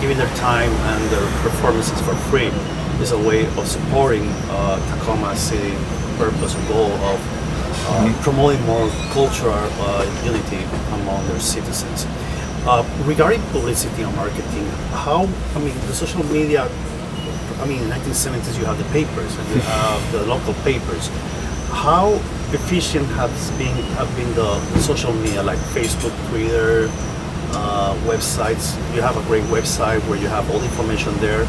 [0.00, 2.50] giving their time and their performances for free
[3.00, 5.76] is a way of supporting uh, Takoma City
[6.18, 7.20] purpose or goal of
[7.88, 10.62] uh, promoting more cultural uh, unity
[11.00, 12.06] among their citizens.
[12.66, 16.68] Uh, regarding publicity and marketing, how I mean the social media.
[17.60, 21.08] I mean, in the 1970s you have the papers and you have the local papers.
[21.72, 22.12] How
[22.52, 26.88] efficient has been have been the social media like Facebook, Twitter,
[27.52, 28.76] uh, websites.
[28.94, 31.46] You have a great website where you have all the information there.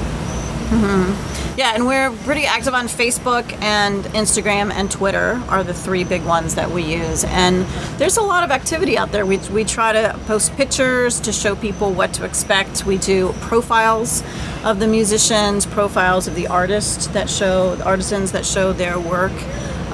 [0.70, 1.58] Mm-hmm.
[1.60, 6.24] Yeah, and we're pretty active on Facebook and Instagram and Twitter are the three big
[6.24, 7.24] ones that we use.
[7.24, 7.66] And
[7.98, 9.26] there's a lot of activity out there.
[9.26, 12.86] We, we try to post pictures to show people what to expect.
[12.86, 14.24] We do profiles
[14.64, 19.34] of the musicians, profiles of the artists that show, the artisans that show their work.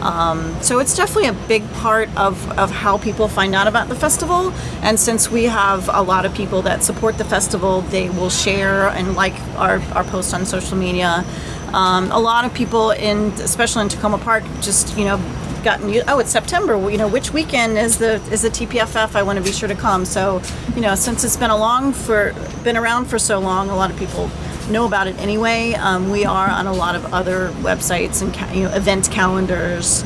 [0.05, 3.95] Um, so it's definitely a big part of, of how people find out about the
[3.95, 4.51] festival.
[4.83, 8.89] And since we have a lot of people that support the festival, they will share
[8.89, 11.25] and like our, our posts on social media.
[11.73, 15.17] Um, a lot of people in, especially in Takoma Park, just you know,
[15.63, 16.03] gotten you.
[16.07, 16.89] Oh, it's September.
[16.89, 19.15] You know, which weekend is the is the TPFF?
[19.15, 20.05] I want to be sure to come.
[20.05, 20.41] So,
[20.75, 23.97] you know, since it's been along for been around for so long, a lot of
[23.97, 24.29] people
[24.69, 25.73] know about it anyway.
[25.73, 30.03] Um, we are on a lot of other websites and ca- you know event calendars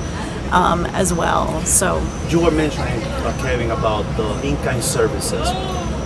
[0.51, 1.61] um, as well.
[1.65, 5.47] So You were mentioning, uh, Kevin, about the in-kind services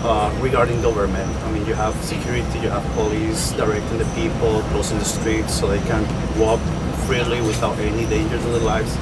[0.06, 1.30] uh, regarding government.
[1.44, 5.68] I mean, you have security, you have police directing the people, closing the streets so
[5.68, 6.04] they can
[6.39, 6.60] walk
[7.08, 8.96] freely without any danger to their lives.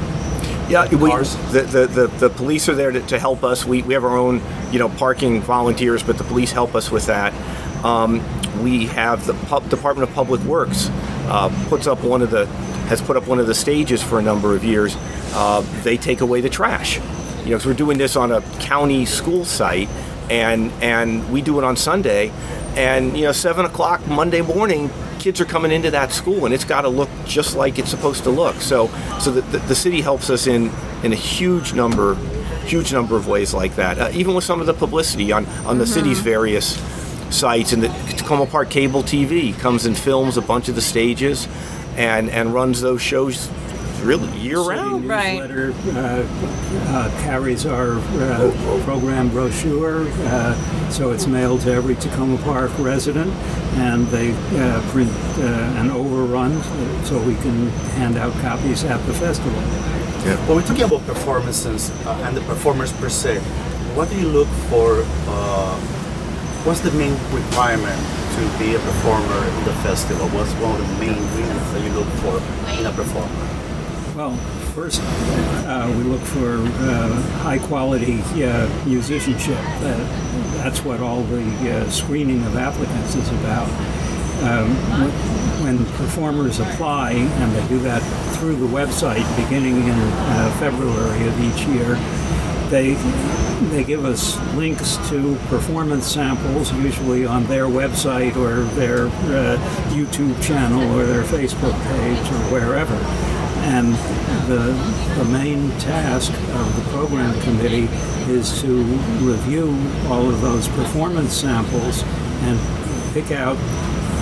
[0.69, 3.65] Yeah, we, the, the, the, the police are there to, to help us.
[3.65, 7.07] We, we have our own, you know, parking volunteers, but the police help us with
[7.07, 7.33] that.
[7.83, 8.21] Um,
[8.63, 10.89] we have the Pub- Department of Public Works
[11.27, 12.45] uh, puts up one of the
[12.87, 14.95] has put up one of the stages for a number of years.
[15.33, 16.97] Uh, they take away the trash.
[17.45, 19.87] You know, 'cause we're doing this on a county school site,
[20.29, 22.31] and and we do it on Sunday,
[22.75, 24.89] and you know, seven o'clock Monday morning,
[25.19, 28.23] kids are coming into that school, and it's got to look just like it's supposed
[28.25, 28.55] to look.
[28.61, 28.89] So,
[29.19, 30.69] so the, the, the city helps us in
[31.03, 32.15] in a huge number,
[32.65, 33.97] huge number of ways like that.
[33.97, 36.77] Uh, even with some of the publicity on on the city's various
[37.31, 41.47] sites, and the Takoma Park Cable TV comes and films a bunch of the stages,
[41.95, 43.49] and and runs those shows
[44.03, 45.07] really year City round.
[45.07, 45.39] Right.
[45.39, 46.25] newsletter uh,
[46.87, 53.31] uh, carries our uh, program brochure, uh, so it's mailed to every Takoma Park resident,
[53.77, 56.61] and they uh, print uh, an overrun
[57.05, 57.67] so we can
[57.97, 59.61] hand out copies at the festival.
[60.47, 63.39] When we're talking about performances uh, and the performers per se,
[63.95, 65.03] what do you look for?
[66.63, 67.97] What's the main requirement
[68.35, 70.27] to be a performer in the festival?
[70.29, 72.37] What's one of the main ingredients that you look for
[72.79, 73.49] in a performer?
[74.15, 74.35] Well,
[74.75, 79.57] first uh, we look for uh, high quality uh, musicianship.
[79.57, 79.97] Uh,
[80.61, 83.67] that's what all the uh, screening of applicants is about.
[84.43, 84.75] Um,
[85.63, 88.03] when performers apply, and they do that
[88.37, 91.97] through the website beginning in uh, February of each year,
[92.71, 92.95] they
[93.69, 99.57] they give us links to performance samples, usually on their website or their uh,
[99.89, 102.95] YouTube channel or their Facebook page or wherever.
[103.63, 103.93] And
[104.49, 104.73] the,
[105.17, 107.87] the main task of the program committee
[108.31, 108.81] is to
[109.19, 109.69] review
[110.07, 112.03] all of those performance samples
[112.41, 112.59] and
[113.13, 113.57] pick out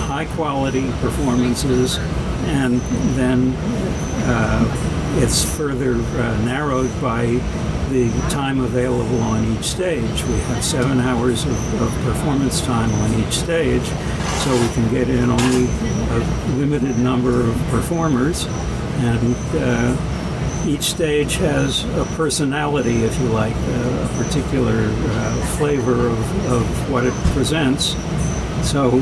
[0.06, 1.98] high quality performances
[2.44, 2.80] and
[3.16, 3.54] then
[4.26, 7.24] uh, it's further uh, narrowed by
[7.90, 10.24] the time available on each stage.
[10.24, 15.08] We have seven hours of, of performance time on each stage, so we can get
[15.10, 18.46] in only a limited number of performers.
[19.02, 26.52] And uh, each stage has a personality, if you like, a, particular uh, flavor of,
[26.52, 27.96] of what it presents.
[28.68, 29.00] So,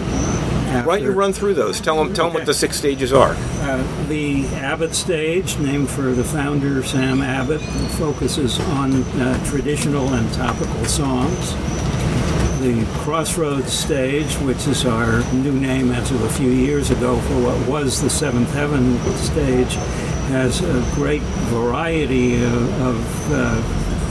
[0.68, 1.80] Why don't you run through those?
[1.80, 3.34] Tell them, tell them what the six stages are.
[3.62, 7.60] uh, the Abbott stage, named for the founder Sam Abbott,
[7.96, 11.54] focuses on uh, traditional and topical songs.
[12.60, 17.34] The Crossroads stage, which is our new name as of a few years ago for
[17.40, 19.74] what was the Seventh Heaven stage,
[20.28, 23.62] has a great variety of, of uh,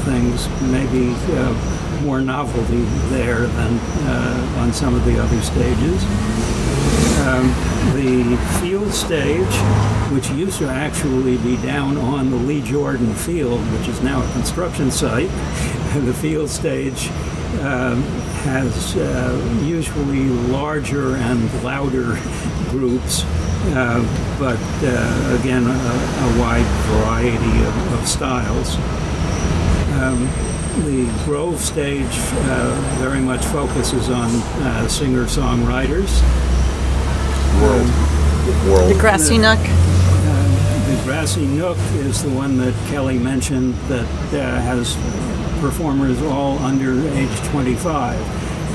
[0.06, 6.04] things, maybe uh, more novelty there than uh, on some of the other stages
[7.28, 7.48] um,
[7.94, 9.54] the field stage,
[10.14, 14.32] which used to actually be down on the Lee Jordan Field, which is now a
[14.32, 15.30] construction site.
[16.06, 17.10] the field stage
[17.62, 18.02] um,
[18.44, 22.18] has uh, usually larger and louder
[22.70, 23.24] groups,
[23.76, 24.00] uh,
[24.40, 28.76] but uh, again, a, a wide variety of, of styles.
[30.00, 30.28] Um,
[30.84, 36.22] the Grove stage uh, very much focuses on uh, singer-songwriters.
[37.62, 37.88] World.
[38.46, 39.00] the World.
[39.00, 39.60] grassy nook.
[40.88, 44.96] The Grassy Nook is the one that Kelly mentioned that uh, has
[45.60, 48.16] performers all under age 25.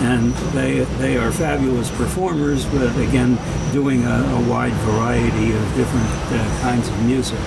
[0.00, 3.38] And they, they are fabulous performers, but again,
[3.72, 7.38] doing a, a wide variety of different uh, kinds of music.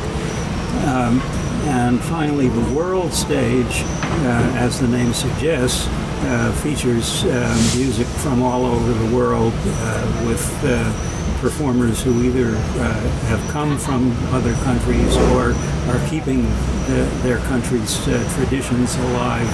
[0.88, 1.22] Um,
[1.66, 5.88] and finally, the world stage, uh, as the name suggests,
[6.26, 12.56] uh, features uh, music from all over the world uh, with uh, performers who either
[12.56, 12.94] uh,
[13.30, 15.54] have come from other countries or
[15.90, 16.44] are keeping
[16.88, 19.50] the, their country's uh, traditions alive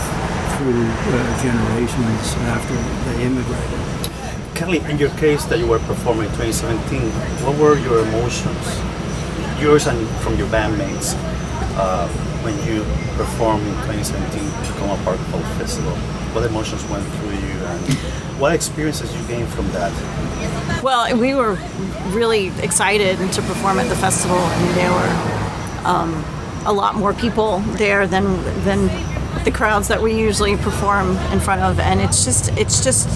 [0.58, 0.86] through
[1.41, 2.76] generations after
[3.10, 4.56] they immigrated.
[4.56, 7.02] Kelly, in your case that you were performing in 2017,
[7.43, 11.15] what were your emotions, yours and from your bandmates,
[11.76, 12.08] uh,
[12.44, 12.84] when you
[13.16, 15.96] performed in 2017 Takoma Park Folk Festival?
[16.34, 17.94] What emotions went through you and
[18.40, 19.92] what experiences you gained from that?
[20.84, 21.58] Well, we were
[22.10, 26.26] really excited to perform at the festival, and there were um,
[26.66, 28.24] a lot more people there than
[28.64, 28.88] than
[29.44, 33.08] the crowds that we usually perform in front of, and it's just it's just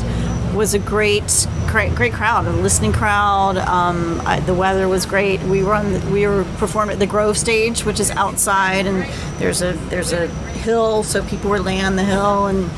[0.56, 3.58] was a great great great crowd, a listening crowd.
[3.58, 5.42] Um, I, the weather was great.
[5.44, 9.04] We were on we were performing at the Grove stage, which is outside, and
[9.40, 12.70] there's a there's a hill, so people were laying on the hill and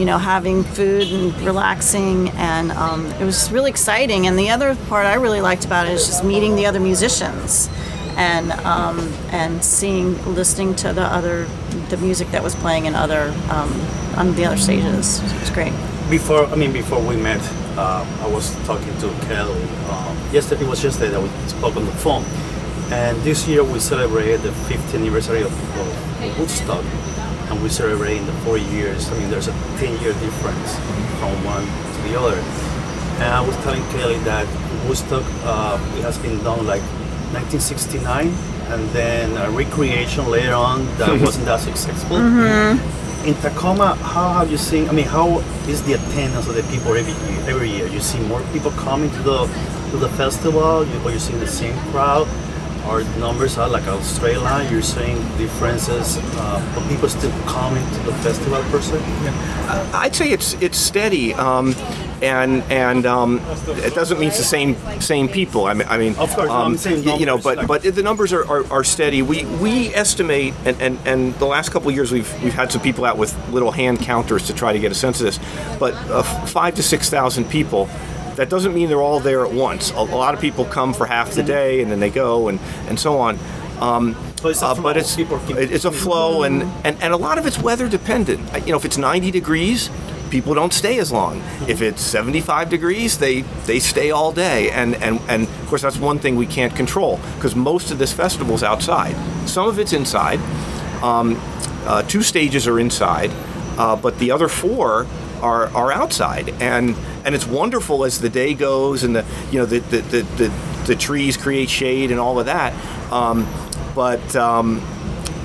[0.00, 4.26] you know, having food and relaxing, and um, it was really exciting.
[4.26, 7.68] And the other part I really liked about it is just meeting the other musicians,
[8.16, 8.98] and um,
[9.30, 11.44] and seeing, listening to the other,
[11.90, 13.70] the music that was playing in other um,
[14.16, 15.20] on the other stages.
[15.20, 15.72] It was great.
[16.10, 17.40] Before, I mean, before we met,
[17.78, 19.62] uh, I was talking to Kelly.
[19.90, 22.24] Um, yesterday, it was yesterday that we spoke on the phone,
[22.90, 26.84] and this year we celebrated the 50th anniversary of, of Woodstock
[27.50, 29.08] and we celebrating the four years.
[29.10, 30.74] I mean, there's a 10 year difference
[31.18, 32.36] from one to the other.
[33.22, 34.46] And I was telling Kelly that
[34.88, 36.82] Woodstock, uh, it has been done like
[37.34, 38.28] 1969,
[38.72, 42.16] and then a recreation later on that wasn't that successful.
[42.16, 43.09] Mm-hmm.
[43.24, 44.88] In Takoma, how have you seen?
[44.88, 47.50] I mean, how is the attendance of the people every year?
[47.50, 49.46] Every year, you see more people coming to the
[49.90, 52.26] to the festival, you, or you see the same crowd
[52.84, 54.68] our numbers are like Australia.
[54.70, 58.98] You're seeing differences, uh, but people still coming to the festival per se.
[58.98, 59.90] Yeah.
[59.94, 61.74] I'd say it's it's steady, um,
[62.22, 65.66] and and um, it doesn't mean it's the same same people.
[65.66, 66.76] I mean, I mean, of course, um,
[67.18, 69.22] you know, but but the numbers are, are, are, steady.
[69.22, 72.82] We we estimate, and, and, and the last couple of years we've we've had some
[72.82, 75.38] people out with little hand counters to try to get a sense of this,
[75.78, 77.88] but uh, five to six thousand people
[78.36, 79.90] that doesn't mean they're all there at once.
[79.90, 82.58] A, a lot of people come for half the day and then they go and,
[82.88, 83.38] and so on.
[83.80, 87.58] Um, but, uh, but it's it's a flow and, and, and a lot of it's
[87.58, 88.40] weather dependent.
[88.66, 89.90] You know, if it's 90 degrees,
[90.30, 91.42] people don't stay as long.
[91.68, 94.70] If it's 75 degrees, they they stay all day.
[94.70, 98.12] And and, and of course that's one thing we can't control because most of this
[98.12, 99.14] festival is outside.
[99.48, 100.40] Some of it's inside.
[101.02, 101.40] Um,
[101.86, 103.30] uh, two stages are inside,
[103.78, 105.06] uh, but the other four
[105.42, 106.50] are, are outside.
[106.60, 110.22] And and it's wonderful as the day goes and the you know the the, the,
[110.22, 110.52] the,
[110.86, 112.72] the trees create shade and all of that.
[113.12, 113.46] Um,
[113.94, 114.86] but um,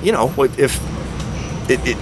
[0.04, 0.80] you know if
[1.70, 1.98] it, it,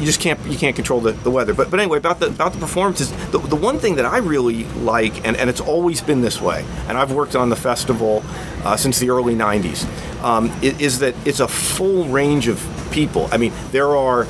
[0.00, 1.54] you just can't you can't control the, the weather.
[1.54, 4.64] But but anyway, about the about the performances, the, the one thing that I really
[4.64, 8.22] like, and, and it's always been this way, and I've worked on the festival
[8.64, 9.84] uh, since the early '90s,
[10.22, 13.28] um, is that it's a full range of people.
[13.32, 14.26] I mean, there are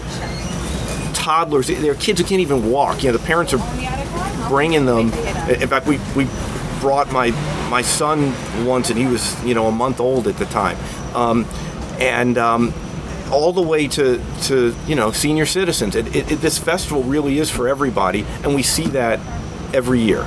[1.13, 3.03] toddlers, there are kids who can't even walk.
[3.03, 5.13] You know, the parents are bringing them.
[5.51, 6.27] In fact, we, we
[6.81, 7.31] brought my
[7.69, 8.33] my son
[8.65, 10.79] once, and he was you know a month old at the time,
[11.15, 11.45] um,
[11.99, 12.73] and um,
[13.29, 15.95] all the way to to you know senior citizens.
[15.95, 19.21] It, it, it, this festival really is for everybody, and we see that
[19.75, 20.23] every year.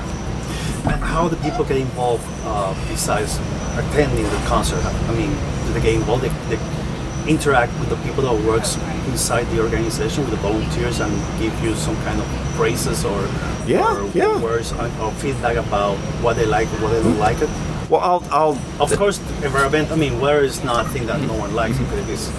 [0.84, 3.38] And how do people get involved uh, besides
[3.78, 4.84] attending the concert?
[4.84, 5.30] I mean,
[5.68, 6.24] do they get involved?
[6.24, 6.60] They, they
[7.28, 11.76] interact with the people that works inside the organization with the volunteers and give you
[11.76, 13.22] some kind of praises or
[13.68, 14.42] yeah, or yeah.
[14.42, 17.50] words or feedback about what they like or what they don't like it.
[17.90, 19.92] Well, I'll, I'll of course, environment.
[19.92, 22.32] I mean, weather is not a thing that no one likes because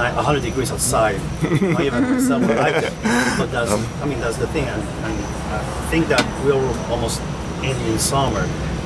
[0.00, 1.20] it's 100 degrees outside.
[1.62, 2.92] not even someone like it.
[3.38, 4.64] But that's, um, I mean, that's the thing.
[4.64, 6.54] And, and I think that we're
[6.90, 7.20] almost
[7.62, 8.40] ending summer,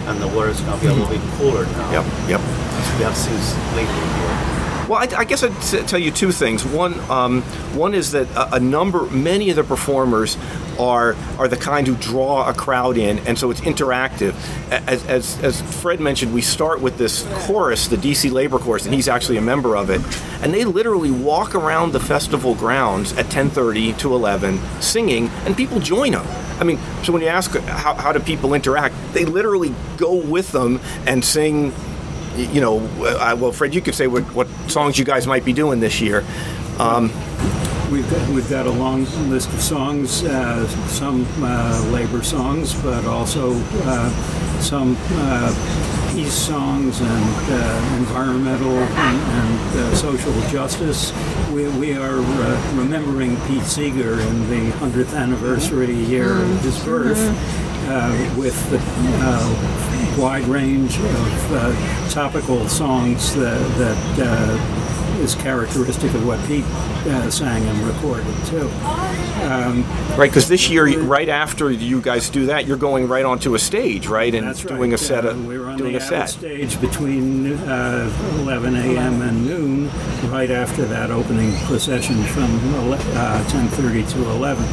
[0.06, 1.92] and the weather is going to be a little bit cooler now.
[1.92, 2.40] Yep, yep.
[2.40, 3.38] As we have seen
[3.76, 4.56] lately here.
[4.88, 6.64] Well, I, I guess I'd tell you two things.
[6.64, 7.42] One, um,
[7.74, 10.36] one is that a, a, number, many of the performers
[10.78, 14.34] are are the kind who draw a crowd in, and so it's interactive.
[14.70, 18.94] As, as, as Fred mentioned, we start with this chorus, the DC Labor Chorus, and
[18.94, 20.00] he's actually a member of it,
[20.42, 25.80] and they literally walk around the festival grounds at 10:30 to 11, singing, and people
[25.80, 26.26] join them.
[26.58, 30.52] I mean, so when you ask how, how do people interact, they literally go with
[30.52, 31.72] them and sing
[32.36, 35.52] you know, uh, well, Fred, you could say what, what songs you guys might be
[35.52, 36.24] doing this year.
[36.78, 37.10] Um,
[37.90, 43.04] We've got, we've got a long list of songs, uh, some uh, labor songs, but
[43.04, 43.52] also
[43.84, 44.10] uh,
[44.60, 51.12] some uh, peace songs and uh, environmental and, and uh, social justice.
[51.52, 57.18] We, we are uh, remembering Pete Seeger in the 100th anniversary year of his birth
[57.88, 58.80] uh, with the
[59.22, 64.85] uh, wide range of uh, topical songs that, that uh,
[65.16, 68.68] is characteristic of what Pete uh, sang and recorded too.
[70.16, 73.58] Right, because this year, right after you guys do that, you're going right onto a
[73.58, 76.30] stage, right, and doing a set of we were on doing the a set.
[76.30, 78.10] stage between uh,
[78.40, 79.22] 11 a.m.
[79.22, 79.90] and noon,
[80.30, 84.64] right after that opening procession from ele- uh, 10:30 to 11.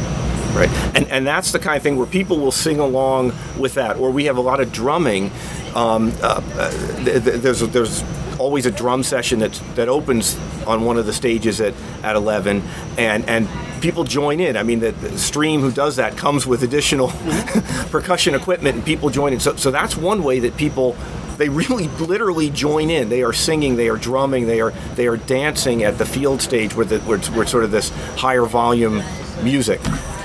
[0.54, 3.96] Right, and and that's the kind of thing where people will sing along with that,
[3.98, 5.30] or we have a lot of drumming.
[5.74, 6.70] Um, uh, uh,
[7.04, 8.02] th- th- there's there's
[8.38, 12.62] always a drum session that that opens on one of the stages at, at 11,
[12.98, 13.48] and and
[13.80, 14.56] people join in.
[14.56, 17.08] I mean, the, the stream who does that comes with additional
[17.90, 19.40] percussion equipment, and people join in.
[19.40, 20.96] So so that's one way that people.
[21.36, 23.08] They really, literally join in.
[23.08, 26.76] They are singing, they are drumming, they are they are dancing at the field stage
[26.76, 29.02] where, the, where, it's, where it's sort of this higher volume
[29.42, 29.80] music.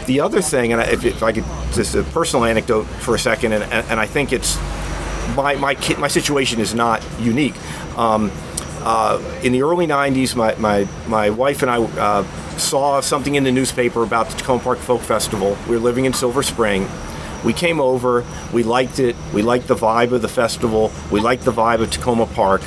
[0.06, 3.54] The other thing, and if, if I could, just a personal anecdote for a second,
[3.54, 4.58] and, and, and I think it's
[5.36, 7.56] my my my situation is not unique.
[7.98, 8.32] Um,
[8.82, 12.24] uh, in the early '90s, my my, my wife and I uh,
[12.58, 15.58] saw something in the newspaper about the Takoma Park Folk Festival.
[15.68, 16.88] We were living in Silver Spring.
[17.44, 18.26] We came over.
[18.54, 19.16] We liked it.
[19.34, 20.92] We liked the vibe of the festival.
[21.12, 22.62] We liked the vibe of Takoma Park.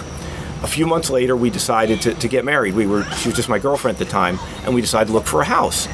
[0.62, 2.74] A few months later, we decided to, to get married.
[2.74, 5.26] We were she was just my girlfriend at the time, and we decided to look
[5.26, 5.88] for a house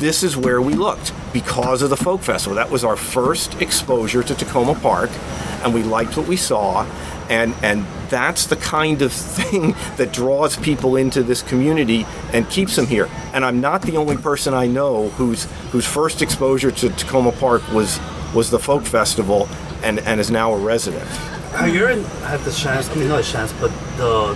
[0.00, 2.56] this is where we looked because of the folk festival.
[2.56, 5.10] That was our first exposure to Takoma Park,
[5.62, 6.86] and we liked what we saw,
[7.28, 12.76] and and that's the kind of thing that draws people into this community and keeps
[12.76, 13.08] them here.
[13.34, 17.62] And I'm not the only person I know whose whose first exposure to Takoma Park
[17.70, 18.00] was
[18.34, 19.48] was the folk festival,
[19.82, 21.06] and and is now a resident.
[21.52, 22.88] Have you ever had the chance?
[22.88, 24.34] I mean, not a chance, but the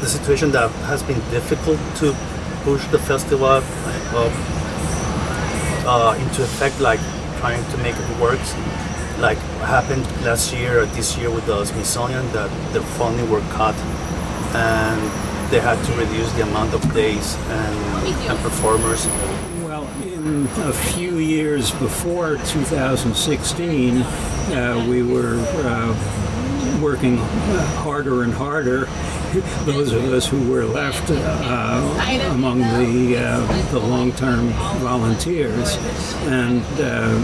[0.00, 2.12] the situation that has been difficult to
[2.64, 3.62] push the festival uh,
[5.86, 7.00] uh, into effect, like
[7.38, 8.40] trying to make it work,
[9.18, 13.74] like happened last year or this year with the Smithsonian, that the funding were cut
[14.54, 15.00] and
[15.50, 19.06] they had to reduce the amount of days and, and performers.
[19.64, 26.41] Well, in a few years before 2016, uh, we were uh,
[26.80, 28.86] working harder and harder.
[29.64, 34.48] Those of us who were left uh, among the uh, the long-term
[34.80, 35.76] volunteers,
[36.26, 37.18] and uh,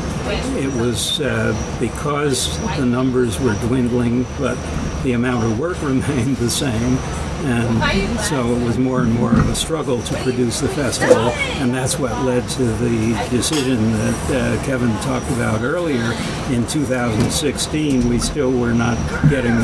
[0.59, 4.57] it was uh, because the numbers were dwindling, but
[5.03, 6.99] the amount of work remained the same.
[7.41, 11.31] And so it was more and more of a struggle to produce the festival,
[11.61, 16.13] and that's what led to the decision that uh, Kevin talked about earlier.
[16.51, 18.99] In 2016, we still were not
[19.31, 19.57] getting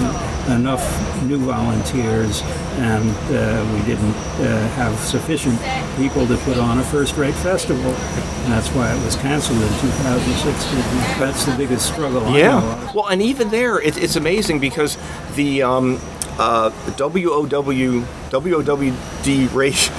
[0.55, 0.83] enough
[1.25, 2.43] new volunteers,
[2.77, 5.59] and uh, we didn't uh, have sufficient
[5.97, 7.91] people to put on a first-rate festival.
[7.93, 10.79] And that's why it was canceled in 2016.
[11.19, 12.93] That's the biggest struggle I know Yeah.
[12.93, 14.99] Well, and even there, it, it's amazing because
[15.35, 15.99] the um,
[16.39, 17.47] uh, WOW
[18.31, 19.95] WOWD ratio.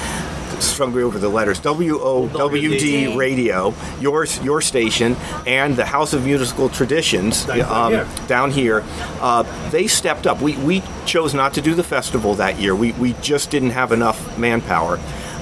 [0.80, 1.60] Over the letters.
[1.60, 5.16] W O W D Radio, your your station,
[5.46, 8.08] and the House of Musical Traditions Down um, here.
[8.28, 8.84] down here,
[9.20, 10.42] uh, they stepped up.
[10.42, 12.74] We, we chose not to do the festival that year.
[12.74, 14.98] We, we just didn't have enough manpower.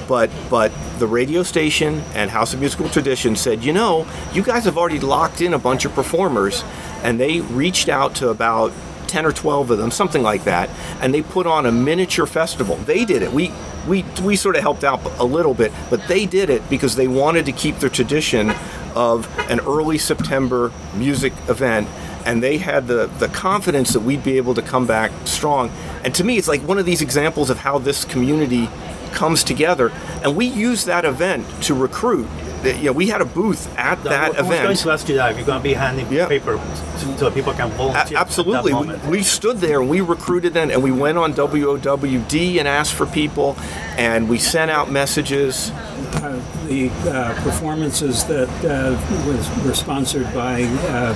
[0.08, 4.64] But but the radio station and House of Musical Tradition said, you know, you guys
[4.64, 6.64] have already locked in a bunch of performers,
[7.02, 8.72] and they reached out to about
[9.14, 10.68] 10 or 12 of them, something like that,
[11.00, 12.74] and they put on a miniature festival.
[12.78, 13.30] They did it.
[13.30, 13.52] We
[13.86, 17.06] we we sort of helped out a little bit, but they did it because they
[17.06, 18.50] wanted to keep their tradition
[18.96, 21.86] of an early September music event
[22.26, 25.70] and they had the, the confidence that we'd be able to come back strong.
[26.02, 28.68] And to me, it's like one of these examples of how this community
[29.12, 29.92] comes together.
[30.22, 32.26] And we use that event to recruit.
[32.64, 34.78] The- You know, we had a booth at that I was going event.
[34.80, 36.26] to ask you that if you're going to be handing Yeah.
[36.26, 36.54] paper
[37.00, 38.72] to, so people can A- absolutely.
[38.72, 42.58] At that We, we stood there and we recruited them and we went on WOWD
[42.58, 43.56] and asked for people
[43.96, 45.70] and we sent out messages.
[46.16, 48.96] Uh, The uh, performances that uh,
[49.26, 51.12] was, were sponsored by uh,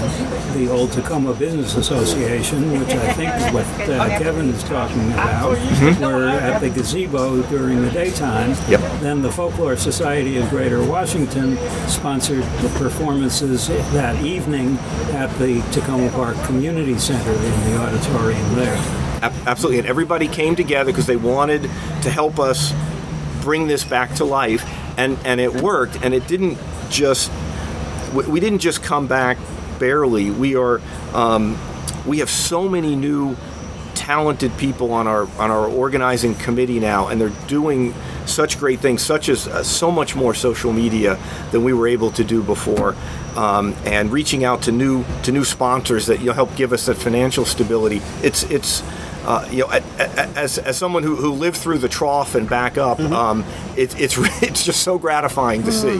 [0.55, 5.59] the old Takoma Business Association, which I think is what uh, Kevin is talking about,
[6.01, 8.51] were at the gazebo during the daytime.
[8.69, 8.81] Yep.
[9.01, 11.57] Then the Folklore Society of Greater Washington
[11.89, 14.77] sponsored the performances that evening
[15.13, 18.77] at the Takoma Park Community Center in the auditorium there.
[19.23, 19.79] Absolutely.
[19.79, 22.73] And everybody came together because they wanted to help us
[23.41, 24.65] bring this back to life.
[24.99, 26.05] And, and it worked.
[26.05, 26.59] And it didn't
[26.91, 27.33] just,
[28.13, 29.39] we didn't just come back
[29.79, 30.31] barely.
[30.31, 30.83] We are,
[31.15, 31.57] um,
[32.07, 33.37] we have so many new
[33.95, 37.93] talented people on our on our organizing committee now, and they're doing
[38.27, 41.19] such great things, such as uh, so much more social media
[41.51, 42.95] than we were able to do before,
[43.37, 46.87] um, and reaching out to new to new sponsors that you know, help give us
[46.87, 48.01] that financial stability.
[48.23, 48.83] It's it's.
[49.29, 52.49] Uh, you know, a- a- as, as someone who, who lived through the trough and
[52.49, 53.45] back up, um,
[53.77, 55.99] it, it's it's just so gratifying to see.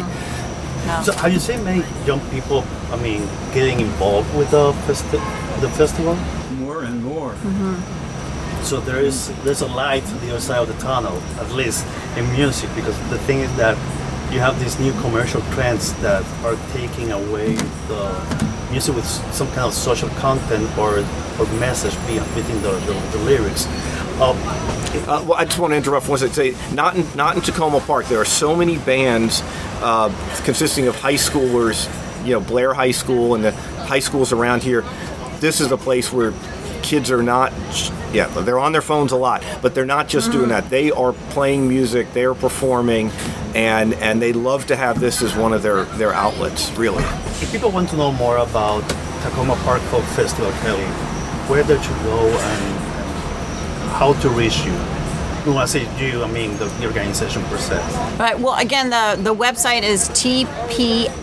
[1.05, 5.69] So have you seen many young people, I mean, getting involved with the, festi- the
[5.69, 6.15] festival?
[6.57, 7.35] More and more.
[8.63, 11.87] So there is there's a light on the other side of the tunnel, at least
[12.17, 13.77] in music, because the thing is that
[14.31, 17.55] you have these new commercial trends that are taking away
[17.89, 20.99] the music with some kind of social content or
[21.39, 21.95] or message
[22.35, 23.67] within the, the, the lyrics.
[24.21, 24.37] Um,
[25.07, 27.81] Uh, well, I just want to interrupt once I Say, not in not in Takoma
[27.87, 28.07] Park.
[28.07, 29.43] There are so many bands
[29.83, 30.09] uh,
[30.45, 31.89] consisting of high schoolers.
[32.25, 33.53] You know, Blair High School and the
[33.87, 34.83] high schools around here.
[35.41, 36.33] This is a place where
[36.83, 37.53] kids are not.
[38.13, 40.71] Yeah, they're on their phones a lot, but they're not just doing that.
[40.71, 42.13] They are playing music.
[42.15, 43.11] They are performing,
[43.55, 46.71] and and they love to have this as one of their their outlets.
[46.73, 47.05] Really.
[47.43, 48.83] if people want to know more about
[49.23, 50.85] Takoma Park Folk Festival, Kelly,
[51.49, 54.73] where they should go and, and how to reach you.
[55.45, 57.79] When I say you, I mean the, the organization per se.
[58.19, 58.39] Right.
[58.39, 61.19] Well, again, the, the website is tpff.org.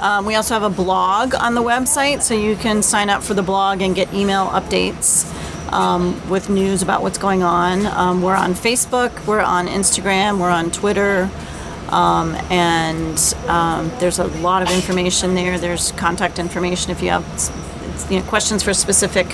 [0.00, 3.34] Um, we also have a blog on the website, so you can sign up for
[3.34, 5.24] the blog and get email updates
[5.72, 7.86] um, with news about what's going on.
[7.86, 11.30] Um, we're on Facebook, we're on Instagram, we're on Twitter,
[11.88, 13.18] um, and
[13.48, 15.58] um, there's a lot of information there.
[15.58, 17.24] There's contact information if you have
[18.10, 19.26] you know, questions for specific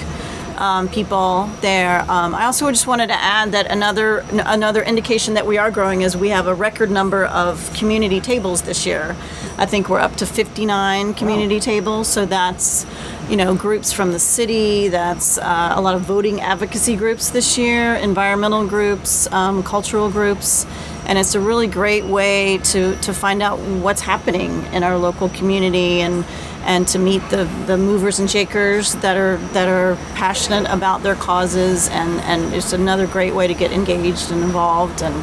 [0.61, 2.02] um, people there.
[2.02, 5.70] Um, I also just wanted to add that another n- another indication that we are
[5.70, 9.16] growing is we have a record number of community tables this year.
[9.56, 12.08] I think we're up to 59 community tables.
[12.08, 12.86] So that's
[13.28, 14.88] you know groups from the city.
[14.88, 20.66] That's uh, a lot of voting advocacy groups this year, environmental groups, um, cultural groups.
[21.06, 25.28] And it's a really great way to, to find out what's happening in our local
[25.30, 26.24] community and
[26.71, 31.16] and to meet the, the movers and shakers that are that are passionate about their
[31.16, 35.14] causes and, and it's another great way to get engaged and involved and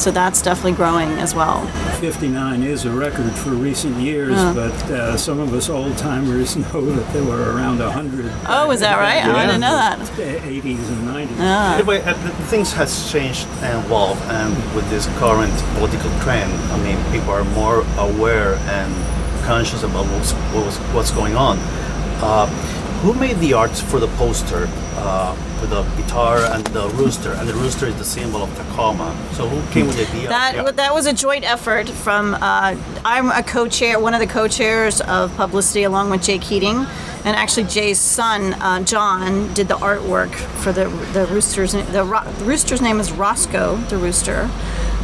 [0.00, 1.66] so that's definitely growing as well.
[2.00, 6.84] 59 is a record for recent years, but uh, some of us old timers know
[6.84, 8.30] that there were around 100.
[8.46, 9.24] Oh, is that right?
[9.24, 9.98] Oh, I didn't know that.
[9.98, 11.38] 80s and 90s.
[11.78, 12.12] Anyway, uh,
[12.52, 17.44] things has changed and evolved, and with this current political trend, I mean, people are
[17.56, 19.15] more aware and
[19.46, 21.58] conscious about what's, what's, what's going on.
[22.20, 22.46] Uh,
[23.02, 24.66] who made the art for the poster
[24.96, 27.32] uh, with the guitar and the rooster?
[27.32, 29.14] And the rooster is the symbol of Takoma.
[29.34, 30.28] So who came with the idea?
[30.28, 30.70] That Yeah.
[30.72, 32.34] that was a joint effort from.
[32.34, 32.74] Uh,
[33.04, 36.78] I'm a co-chair, one of the co-chairs of publicity, along with Jake Keating,
[37.24, 41.72] and actually Jay's son uh, John did the artwork for the the rooster's.
[41.72, 44.48] The, ro- the rooster's name is Roscoe the rooster.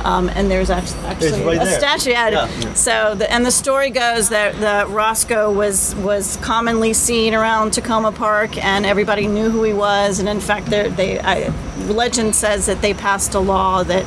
[0.05, 1.79] Um, and there's act- actually right a there.
[1.79, 2.11] statue.
[2.11, 2.31] Yeah.
[2.31, 2.75] Yeah.
[2.75, 8.15] So, the, and the story goes that the Roscoe was was commonly seen around Takoma
[8.15, 10.19] Park, and everybody knew who he was.
[10.19, 11.53] And in fact, there- they I,
[11.87, 14.05] legend says that they passed a law that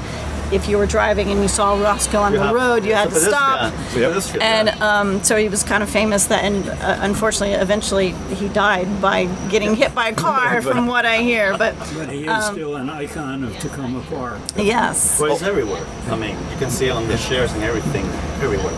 [0.52, 3.10] if you were driving and you saw Roscoe on You the have- road, you had
[3.10, 3.72] to stop.
[3.74, 4.12] pedestrian.
[4.12, 8.48] Pedestrian, And um, so he was kind of famous that, and uh, unfortunately, eventually he
[8.50, 11.58] died by getting hit by a car, from what I hear.
[11.58, 14.40] But But he is Um, still an icon of Takoma Park.
[14.58, 15.86] yes, Well, it's everywhere.
[16.10, 18.06] I mean, you can see it on the shares and everything,
[18.42, 18.74] everywhere.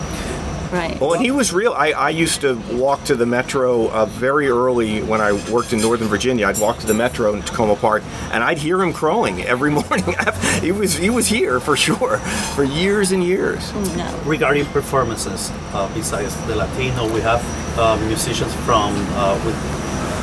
[0.72, 1.00] Right.
[1.00, 1.72] Well, and he was real.
[1.72, 5.80] I, I used to walk to the metro uh, very early when I worked in
[5.80, 6.46] Northern Virginia.
[6.46, 8.02] I'd walk to the metro in Takoma Park,
[8.32, 10.14] and I'd hear him crowing every morning.
[10.60, 12.18] he was he was here for sure
[12.54, 13.72] for years and years.
[13.96, 14.20] No.
[14.24, 17.42] regarding performances, uh, besides the Latino, we have
[17.78, 19.56] uh, musicians from uh, with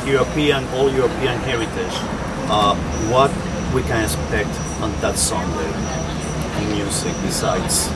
[0.06, 1.94] European, all European heritage.
[2.48, 2.76] Uh,
[3.10, 3.30] what
[3.74, 5.72] we can expect on that Sunday
[6.62, 7.90] in music besides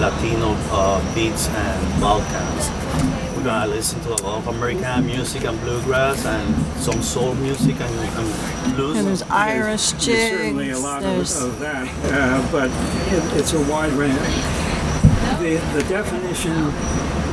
[0.00, 2.70] Latino uh, beats and Balkans?
[3.36, 7.80] We're gonna listen to a lot of American music and bluegrass and some soul music
[7.80, 8.96] and, and blues.
[8.98, 10.06] And there's Irish jigs.
[10.06, 12.70] There's certainly a lot of, of that, uh, but
[13.12, 14.14] it, it's a wide range.
[15.40, 16.54] The, the definition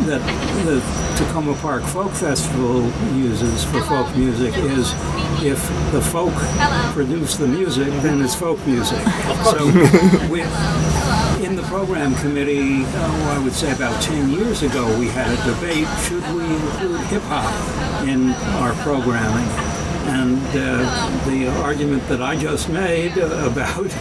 [0.05, 0.21] that
[0.65, 0.79] the
[1.15, 2.81] Takoma Park Folk Festival
[3.15, 4.91] uses for folk music is
[5.43, 6.33] if the folk
[6.93, 8.99] produce the music, then it's folk music.
[9.43, 9.65] So
[10.29, 10.41] we,
[11.43, 15.53] in the program committee, oh, I would say about 10 years ago, we had a
[15.53, 18.31] debate, should we include hip hop in
[18.61, 19.47] our programming?
[20.03, 23.91] And uh, the argument that I just made about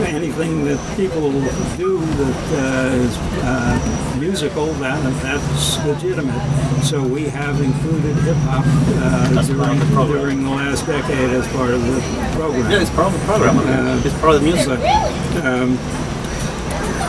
[0.00, 1.32] anything that people
[1.76, 6.40] do that uh, is uh, musical, that, that's legitimate.
[6.82, 11.70] So we have included hip hop uh, during, the during the last decade as part
[11.70, 12.00] of the
[12.36, 12.70] program.
[12.70, 13.58] Yeah, it's part of the program.
[13.58, 14.80] Uh, it's part of the music.
[14.80, 15.78] But um,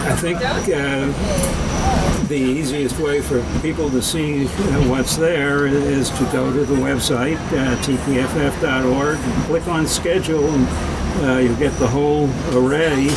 [0.05, 4.49] I think uh, the easiest way for people to see uh,
[4.87, 11.25] what's there is to go to the website, uh, tpff.org, and click on schedule, and
[11.25, 13.09] uh, you'll get the whole array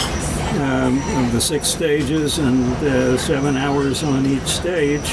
[0.63, 5.13] um, of the six stages and uh, seven hours on each stage.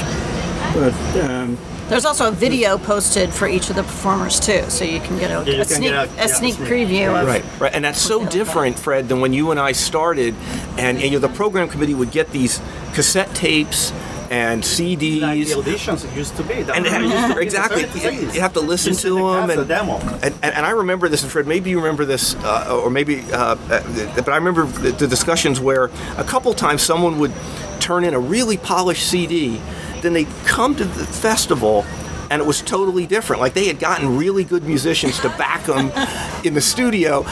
[0.72, 0.94] But
[1.28, 1.58] um,
[1.88, 5.30] There's also a video posted for each of the performers too, so you can get
[5.30, 6.68] a, Yeah, a can sneak, get a- a yeah, sneak sneak.
[6.68, 10.34] preview of Right, right, and that's so different, Fred, than when you and I started,
[10.78, 12.60] and, and you know, the program committee would get these
[12.94, 13.92] cassette tapes
[14.32, 15.20] and CDs.
[15.20, 16.62] Like the auditions it used to be.
[16.62, 17.82] That and was it used to had, be, exactly,
[18.16, 19.98] you, you have to listen You to the them, cast, and, demo.
[20.24, 23.20] and, and and I remember this, and Fred, maybe you remember this, uh, or maybe,
[23.32, 25.84] uh, uh, but I remember the, the discussions where
[26.16, 27.32] a couple times someone would
[27.78, 29.60] turn in a really polished CD,
[30.06, 31.84] then they'd come to the festival.
[32.30, 33.40] And it was totally different.
[33.40, 35.92] Like they had gotten really good musicians to back them
[36.44, 37.24] in the studio,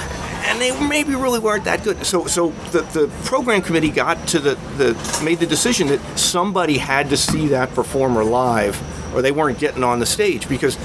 [0.45, 2.05] and they maybe really weren't that good.
[2.07, 6.79] So, so the, the program committee got to the, the made the decision that somebody
[6.79, 8.81] had to see that performer live,
[9.15, 10.77] or they weren't getting on the stage because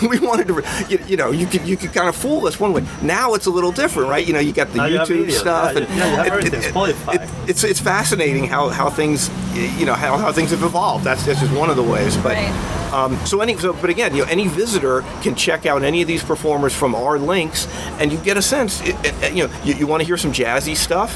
[0.02, 0.62] we wanted to.
[0.88, 2.84] You, you know, you could you could kind of fool us one way.
[3.02, 4.26] Now it's a little different, right?
[4.26, 5.30] You know, you got the Now YouTube video.
[5.38, 9.30] stuff, Yeah, and yeah, you have it- it- it- it's it's fascinating how, how things
[9.78, 11.04] you know how, how things have evolved.
[11.04, 12.16] That's that's just one of the ways.
[12.16, 12.75] But Right.
[12.92, 16.08] Um, so any so but again, you know, any visitor can check out any of
[16.08, 17.66] these performers from our links,
[18.00, 18.80] and you get a sense.
[18.82, 21.14] It, it- you know, you, you want to hear some jazzy stuff.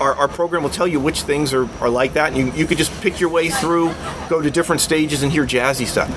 [0.00, 2.66] Our, our program will tell you which things are, are like that, and you, you
[2.66, 3.92] could just pick your way through,
[4.28, 6.08] go to different stages, and hear jazzy stuff.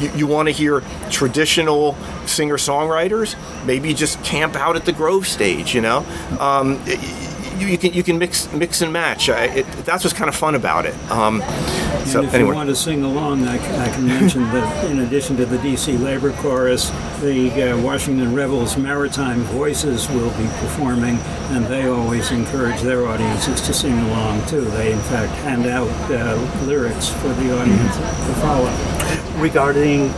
[0.00, 1.94] You, you want to hear traditional
[2.26, 5.74] singer songwriters, maybe just camp out at the Grove stage.
[5.74, 5.98] You know,
[6.40, 6.80] um,
[7.58, 9.28] you, you can you can mix mix and match.
[9.28, 10.94] I, it, that's what's kind of fun about it.
[11.10, 11.40] Um,
[12.04, 15.46] so if anyway, you want to sing along, I can mention that in addition to
[15.46, 16.90] the DC Labor Chorus,
[17.20, 21.16] the uh, Washington Revels Maritime Voices will be performing,
[21.50, 24.62] and they always encourage their audiences to sing along too.
[24.62, 29.40] They, in fact, hand out uh, lyrics for the audience to follow.
[29.40, 30.12] regarding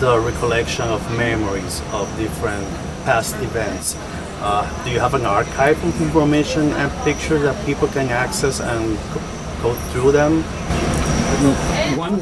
[0.00, 2.66] the recollection of memories of different
[3.04, 3.94] past events.
[4.48, 8.96] Uh, do you have an archive of information and pictures that people can access and
[9.60, 10.40] go, through them?
[11.98, 12.20] One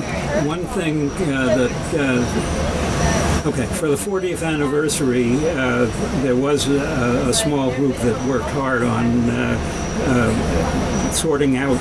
[0.48, 5.84] one thing uh, that uh, okay for the 40th anniversary, uh,
[6.22, 9.58] there was a, a small group that worked hard on uh,
[10.06, 11.76] uh, sorting out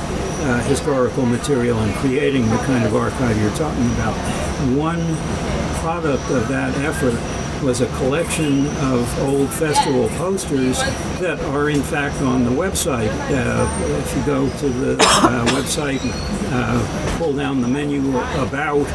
[0.67, 4.13] historical material and creating the kind of archive you're talking about.
[4.75, 5.15] One
[5.79, 7.15] product of that effort
[7.63, 10.77] was a collection of old festival posters
[11.19, 13.09] that are in fact on the website.
[13.31, 15.99] Uh, if you go to the uh, website,
[16.51, 18.85] uh, pull down the menu about,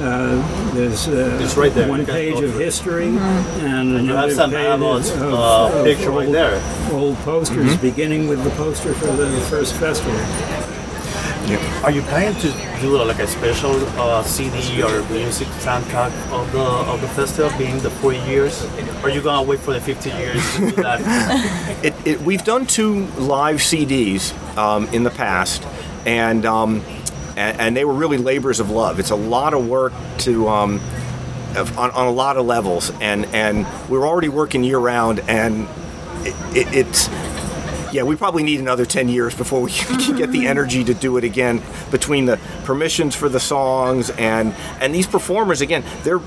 [0.00, 1.88] uh, there's uh, It's right there.
[1.88, 2.64] one page of through it.
[2.64, 6.62] history and you another have some page Amos, of, uh, of picture right there.
[6.92, 10.14] old posters, beginning with the poster for the first festival.
[11.82, 16.50] Are you planning to do uh, like a special uh, CD or music soundtrack of
[16.52, 18.64] the of the festival, being the 40 years?
[19.02, 21.00] Or are you gonna wait for the 50 years to do that?
[21.84, 25.64] it, it, we've done two live CDs um, in the past,
[26.06, 26.82] and, um,
[27.36, 29.00] and and they were really labors of love.
[29.00, 30.80] It's a lot of work to um,
[31.56, 35.68] of- on, on a lot of levels, and and we're already working year round, and
[36.24, 37.08] it, it, it's
[37.92, 41.16] yeah, we probably need another 10 years before we can get the energy to do
[41.16, 46.20] it again between the permissions for the songs and and these performers again they're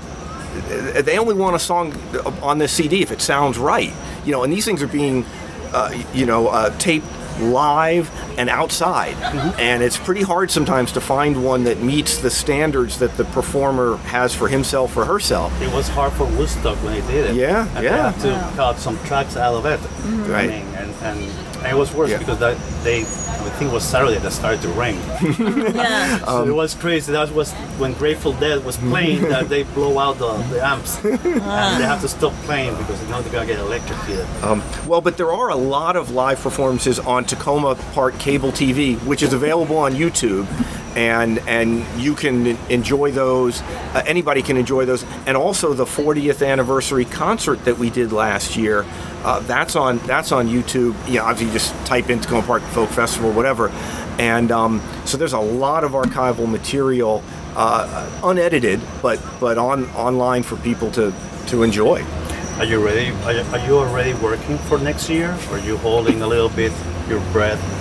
[1.02, 1.92] they only want a song
[2.42, 3.92] on this CD if it sounds right
[4.24, 5.24] you know and these things are being
[5.72, 7.06] uh, you know uh, taped
[7.40, 9.14] live and outside
[9.60, 13.96] and it's pretty hard sometimes to find one that meets the standards that the performer
[13.98, 17.36] has for himself or herself It was hard for Woodstock when they did it.
[17.36, 18.10] Yeah, and yeah.
[18.12, 19.80] They had to cut some tracks out of it.
[20.28, 20.50] Right.
[20.50, 22.18] I mean, and, and, and it was worse Yeah.
[22.18, 24.98] because that they, I think it was Saturday that started to rain.
[25.76, 26.18] Yeah.
[26.18, 27.12] so Um, it was crazy.
[27.12, 31.18] That was when Grateful Dead was playing that they blow out the, the amps and
[31.80, 34.26] they have to stop playing because you know they're gonna get electrocuted.
[34.42, 38.96] Um, well, but there are a lot of live performances on Takoma Park Cable TV,
[39.04, 40.46] which is available on YouTube,
[40.96, 43.60] and and you can enjoy those.
[43.60, 48.56] Uh, anybody can enjoy those, and also the 40th anniversary concert that we did last
[48.56, 48.84] year.
[49.22, 50.96] Uh, that's on that's on YouTube.
[51.06, 53.68] You know, obviously, you just type in Takoma Park Folk Festival, whatever,
[54.18, 57.22] and um, so there's a lot of archival material,
[57.54, 61.12] uh, unedited, but but on online for people to
[61.48, 62.02] to enjoy.
[62.56, 63.10] Are you ready?
[63.24, 65.36] Are you, are you already working for next year?
[65.50, 66.72] Or are you holding a little bit
[67.06, 67.75] your breath?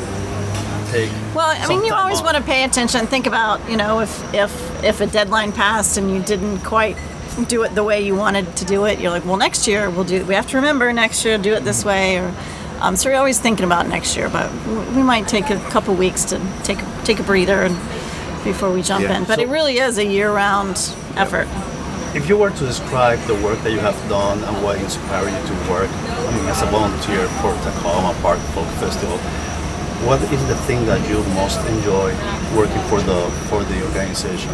[0.91, 2.25] Take Well, I mean, you always off?
[2.25, 3.07] want to pay attention.
[3.07, 6.95] Think about, you know, if if if a deadline passed and you didn't quite
[7.47, 10.03] do it the way you wanted to do it, you're like, well, next year we'll
[10.05, 10.23] do.
[10.25, 12.33] We have to remember next year do it this way, or
[12.81, 14.29] um, so you're always thinking about next year.
[14.29, 14.49] But
[14.95, 17.75] we might take a couple weeks to take take a breather and
[18.43, 19.17] before we jump Yeah.
[19.17, 19.23] in.
[19.25, 20.77] But it really is a year-round
[21.17, 21.47] effort.
[22.13, 25.47] If you were to describe the work that you have done and what inspired you
[25.47, 29.19] to work, I mean, as a volunteer for Takoma Park Folk Festival,
[30.03, 32.13] what is the thing that you most enjoy
[32.55, 34.53] working for the for the organization?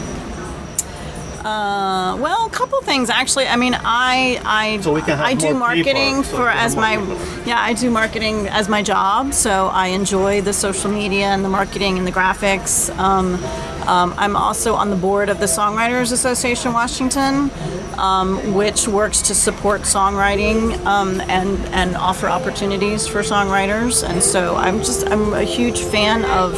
[1.44, 3.48] Uh, well, a couple things actually.
[3.48, 6.76] I mean, I I So we can have I do marketing people, so for as
[6.76, 7.18] my people.
[7.48, 9.34] yeah I do marketing as my job.
[9.34, 12.96] So I enjoy the social media and the marketing and the graphics.
[13.00, 13.40] Um,
[13.88, 17.52] um, I'm also on the board of the Songwriters Association Washington,
[17.98, 24.08] um, which works to support songwriting um, and and offer opportunities for songwriters.
[24.08, 26.58] And so I'm just I'm a huge fan of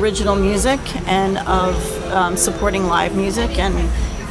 [0.00, 1.74] original music and of
[2.12, 3.74] um, supporting live music and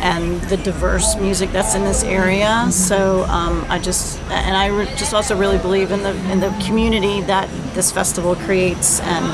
[0.02, 2.68] and the diverse music that's in this area.
[2.72, 6.50] So um, I just and I re- just also really believe in the in the
[6.66, 9.26] community that this festival creates, and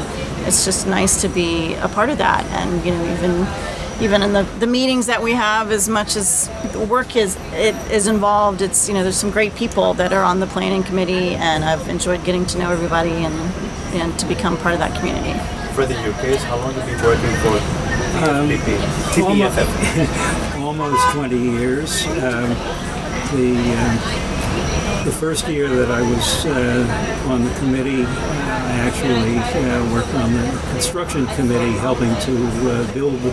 [0.45, 2.45] it's just nice to be a part of that.
[2.45, 3.47] And you know, even
[4.01, 7.75] even in the, the meetings that we have, as much as the work is it
[7.91, 11.35] is involved, it's you know there's some great people that are on the planning committee,
[11.35, 13.35] and I've enjoyed getting to know everybody and
[13.93, 15.33] and to become part of that community.
[15.75, 17.59] For the UKs, how long have you been working for
[18.21, 18.77] TPP?
[19.13, 20.51] TPFF?
[20.61, 22.05] almost 20 years.
[22.07, 22.55] Um,
[23.35, 24.40] the uh,
[25.05, 30.31] the first year that I was uh, on the committee, I actually uh, worked on
[30.33, 33.31] the construction committee, helping to uh, build the,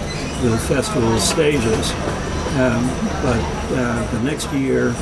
[0.68, 1.90] festival stages.
[2.56, 2.86] Um,
[3.22, 3.42] but
[3.76, 4.94] uh, the next year,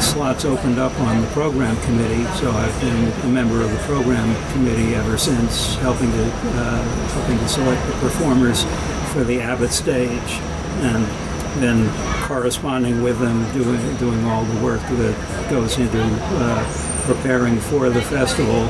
[0.00, 4.34] slots opened up on the program committee, so I've been a member of the program
[4.52, 6.82] committee ever since, helping to uh,
[7.14, 8.64] helping to select the performers
[9.12, 10.40] for the Abbott stage,
[10.82, 11.25] and
[11.60, 11.90] then
[12.26, 18.02] corresponding with them, doing doing all the work that goes into uh, preparing for the
[18.02, 18.64] festival,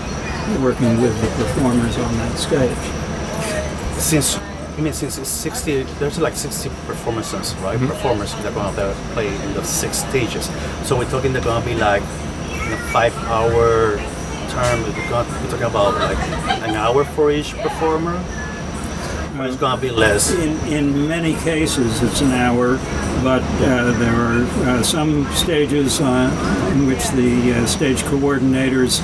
[0.62, 4.00] working with the performers on that stage.
[4.00, 4.38] Since
[4.76, 7.78] I mean, since it's 60, there's like 60 performances, right?
[7.78, 10.50] Performers that are going to play in the six stages.
[10.84, 13.96] So we're talking they're going to be like in a five-hour
[14.50, 14.82] term.
[14.82, 16.18] We're talking about like
[16.68, 18.22] an hour for each performer.
[19.38, 20.32] Or it's going to be less.
[20.32, 22.76] In, in many cases, it's an hour,
[23.22, 29.00] but uh, there are uh, some stages uh, in which the uh, stage coordinators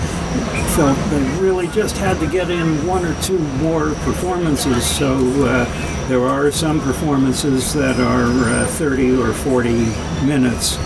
[0.75, 4.87] felt they really just had to get in one or two more performances.
[4.87, 9.71] So uh, there are some performances that are uh, 30 or 40
[10.25, 10.79] minutes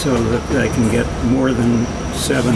[0.00, 1.84] so that they can get more than
[2.14, 2.54] seven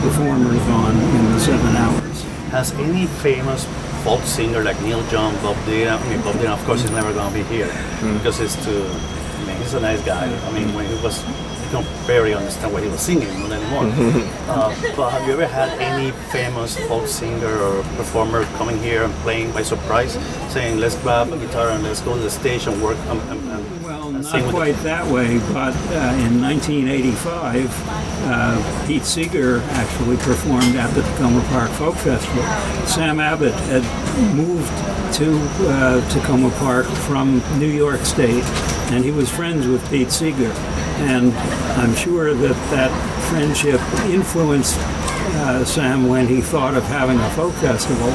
[0.00, 2.22] performers on in the seven hours.
[2.50, 3.66] Has any famous
[4.02, 7.12] folk singer like Neil Young, Bob Dylan, I mean, Bob Dylan, of course, is never
[7.12, 7.70] going to be here
[8.18, 10.26] because it's too, I mean, he's a nice guy.
[10.26, 11.22] I mean, when he was,
[11.64, 13.84] you don't barely understand what he was singing, not anymore.
[14.48, 19.14] uh, but have you ever had any famous folk singer or performer coming here and
[19.22, 20.14] playing by surprise,
[20.52, 23.40] saying, let's grab a guitar and let's go to the stage and work and, and,
[23.50, 23.81] and
[24.22, 27.70] not quite that way, but uh, in 1985,
[28.24, 32.42] uh, Pete Seeger actually performed at the Takoma Park Folk Festival.
[32.86, 33.82] Sam Abbott had
[34.34, 34.68] moved
[35.14, 35.36] to
[35.68, 38.44] uh, Takoma Park from New York State,
[38.92, 40.52] and he was friends with Pete Seeger.
[41.02, 41.32] And
[41.78, 47.54] I'm sure that that friendship influenced uh, Sam when he thought of having a folk
[47.54, 48.12] festival.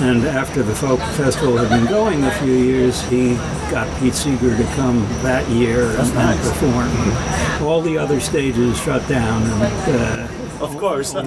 [0.00, 3.34] And after the folk festival had been going a few years, he
[3.68, 7.66] got Pete Seeger to come that year and, and perform.
[7.66, 11.16] All the other stages shut down, and Of course.
[11.16, 11.18] uh,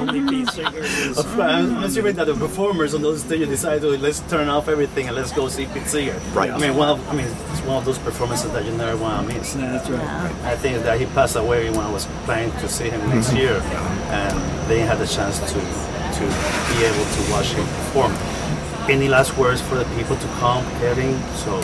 [0.00, 0.84] only Pete Seeger.
[1.10, 4.48] Of course, I'm I'm assuming that the performers on those stages decided to let's turn
[4.48, 6.16] off everything and let's go see Pete Seeger.
[6.32, 6.52] Right.
[6.52, 9.28] I mean, one of, I mean, it's one of those performances that you never want
[9.28, 9.54] to miss.
[9.54, 10.32] That's right.
[10.44, 13.60] I think that he passed away when I was planning to see him next year,
[14.14, 14.38] and
[14.70, 15.60] they had the chance to
[16.08, 18.12] to be able to watch him perform.
[18.90, 21.18] Any last words for the people to come, Kevin?
[21.36, 21.60] So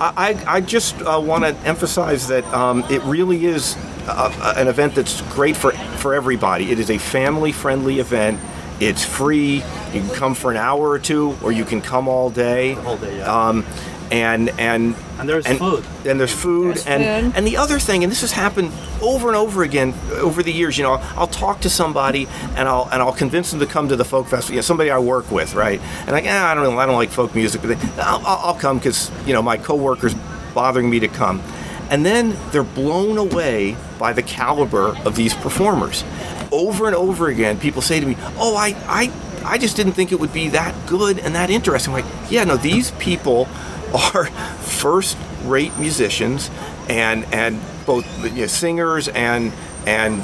[0.00, 4.94] I, I just uh, want to emphasize that um, it really is uh, an event
[4.94, 6.70] that's great for, for everybody.
[6.70, 8.40] It is a family friendly event.
[8.80, 9.56] It's free.
[9.56, 12.74] You can come for an hour or two, or you can come all day.
[12.74, 13.48] The whole day, yeah.
[13.48, 13.66] Um,
[14.10, 15.84] and and And there's food.
[16.04, 16.76] And there's food.
[16.76, 17.36] There's and food.
[17.36, 20.78] and the other thing, and this has happened over and over again over the years.
[20.78, 23.96] You know, I'll talk to somebody and I'll and I'll convince them to come to
[23.96, 24.54] the folk festival.
[24.54, 25.80] You know, somebody I work with, right?
[26.00, 28.38] And like, ah, I don't, know, I don't like folk music, but they, I'll, I'll
[28.48, 30.14] I'll come because you know my coworkers
[30.54, 31.42] bothering me to come.
[31.90, 36.04] And then they're blown away by the caliber of these performers.
[36.52, 39.12] Over and over again, people say to me, "Oh, I, I,
[39.44, 42.44] I just didn't think it would be that good and that interesting." I'm like, yeah,
[42.44, 43.48] no, these people
[43.94, 44.26] are
[44.60, 46.50] first-rate musicians
[46.88, 49.52] and and both you know, singers and
[49.86, 50.22] and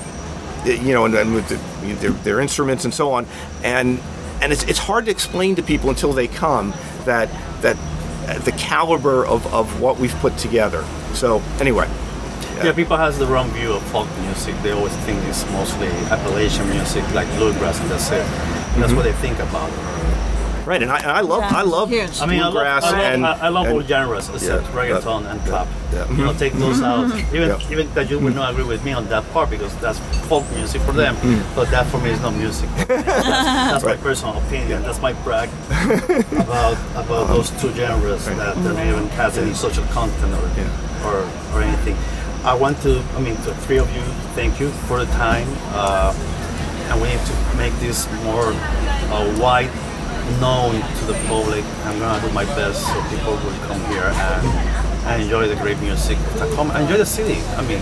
[0.65, 3.27] you know, and, and with the, their, their instruments and so on,
[3.62, 4.01] and
[4.41, 6.73] and it's it's hard to explain to people until they come
[7.05, 7.29] that
[7.62, 7.77] that
[8.45, 10.83] the caliber of, of what we've put together.
[11.12, 11.87] So anyway,
[12.57, 14.55] Yeah, people has the wrong view of folk music.
[14.62, 18.25] They always think it's mostly Appalachian music, like bluegrass, and that's it.
[18.81, 19.71] That's what they think about.
[20.67, 22.21] Right, and I, and I love Yeah, I love huge.
[22.21, 24.65] I mean, I love, bluegrass I love, and I, I love all and- genres except
[24.65, 25.69] yeah, reggaeton yeah, and yeah, clap.
[25.93, 26.11] yeah.
[26.11, 26.85] You know, take those mm-hmm.
[26.85, 27.11] out.
[27.11, 27.37] Mm-hmm.
[27.37, 27.71] Even Yeah.
[27.73, 28.39] even that you would mm-hmm.
[28.39, 29.99] not agree with me on that part because that's
[30.29, 31.17] folk music for them,
[31.55, 32.69] but that for me is not music.
[32.89, 34.83] that's that's my personal opinion.
[34.83, 35.49] That's my brag
[36.33, 40.45] about about those two genres that don't even has any social content or
[41.07, 41.97] or, or anything.
[42.45, 44.03] I want to, I mean, to the three of you,
[44.35, 45.49] thank you for the time.
[45.73, 46.12] Uh,
[46.91, 49.71] and we need to make this more uh, wide
[50.41, 51.64] known to the public.
[51.85, 54.47] I'm gonna do my best so people will come here and,
[55.07, 56.81] and enjoy the great music of Takoma.
[56.81, 57.41] Enjoy the city.
[57.57, 57.81] I mean,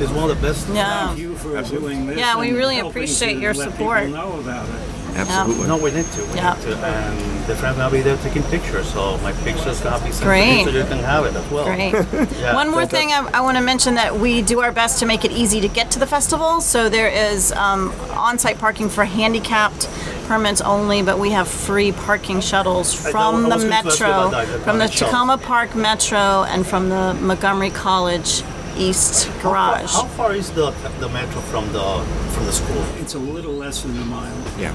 [0.00, 0.68] it's one of the best.
[0.68, 1.08] Yeah.
[1.08, 2.18] Thank you for doing this.
[2.18, 4.04] Yeah, we really appreciate your support.
[4.06, 4.80] People know about it.
[5.16, 5.66] Absolutely.
[5.66, 6.24] No, we need to.
[6.26, 6.54] We Yeah.
[6.54, 6.76] need to.
[6.76, 10.24] And the friends gonna be there taking pictures, so my pictures gonna be sent to
[10.26, 10.58] Great.
[10.60, 11.64] you so you can have it as well.
[11.64, 11.92] Great.
[12.38, 15.06] Yeah, One more thing I, I want to mention that we do our best to
[15.06, 16.60] make it easy to get to the festival.
[16.60, 19.88] So there is um, on-site parking for handicapped
[20.26, 23.70] permits only, but we have free parking shuttles I from know- I the was going
[23.72, 25.14] to ask you metro, about that, from the shuttles.
[25.14, 28.42] Takoma Park Metro, and from the Montgomery College
[28.76, 29.42] East How far,
[29.78, 29.92] Garage.
[29.92, 30.70] how far is the
[31.00, 32.84] the metro from the from the school?
[33.00, 34.36] It's a little less than a mile.
[34.58, 34.72] Yeah.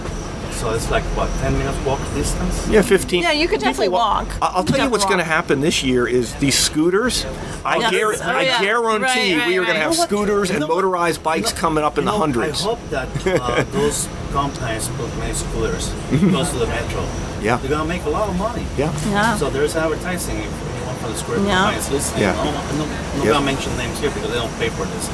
[0.53, 2.67] So it's like what, ten minutes walk distance?
[2.69, 3.21] Yeah, 15.
[3.23, 4.27] Yeah, you could definitely wa- walk.
[4.41, 7.25] I- I'll You tell you could what's going to happen this year is these scooters.
[7.65, 7.91] I, Yes.
[7.93, 10.07] guar- Oh, I guarantee Right, we are right, going to have You what?
[10.09, 12.61] scooters and know motorized bikes You know- coming up in you the know, hundreds.
[12.61, 15.91] I hope that uh, those companies put many scooters
[16.29, 17.05] close to the metro.
[17.43, 17.57] Yeah.
[17.57, 18.65] They're gonna make a lot of money.
[18.77, 18.89] Yeah.
[19.09, 19.35] Yeah.
[19.35, 21.55] So there's advertising if anyone from the scooter Yeah.
[21.63, 22.21] companies listening.
[22.21, 22.39] Yeah.
[22.39, 23.33] I'm not, I'm not, I'm Yeah.
[23.33, 25.09] gonna mention names here because they don't pay for this.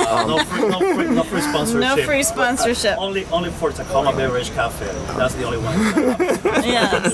[0.00, 1.80] Uh, no, free, no, free, no free sponsorship.
[1.80, 2.22] No free But, uh,
[2.56, 2.98] sponsorship.
[2.98, 4.86] only only for Takoma Beverage Cafe.
[5.16, 5.76] That's the only one
[6.64, 7.12] Yes.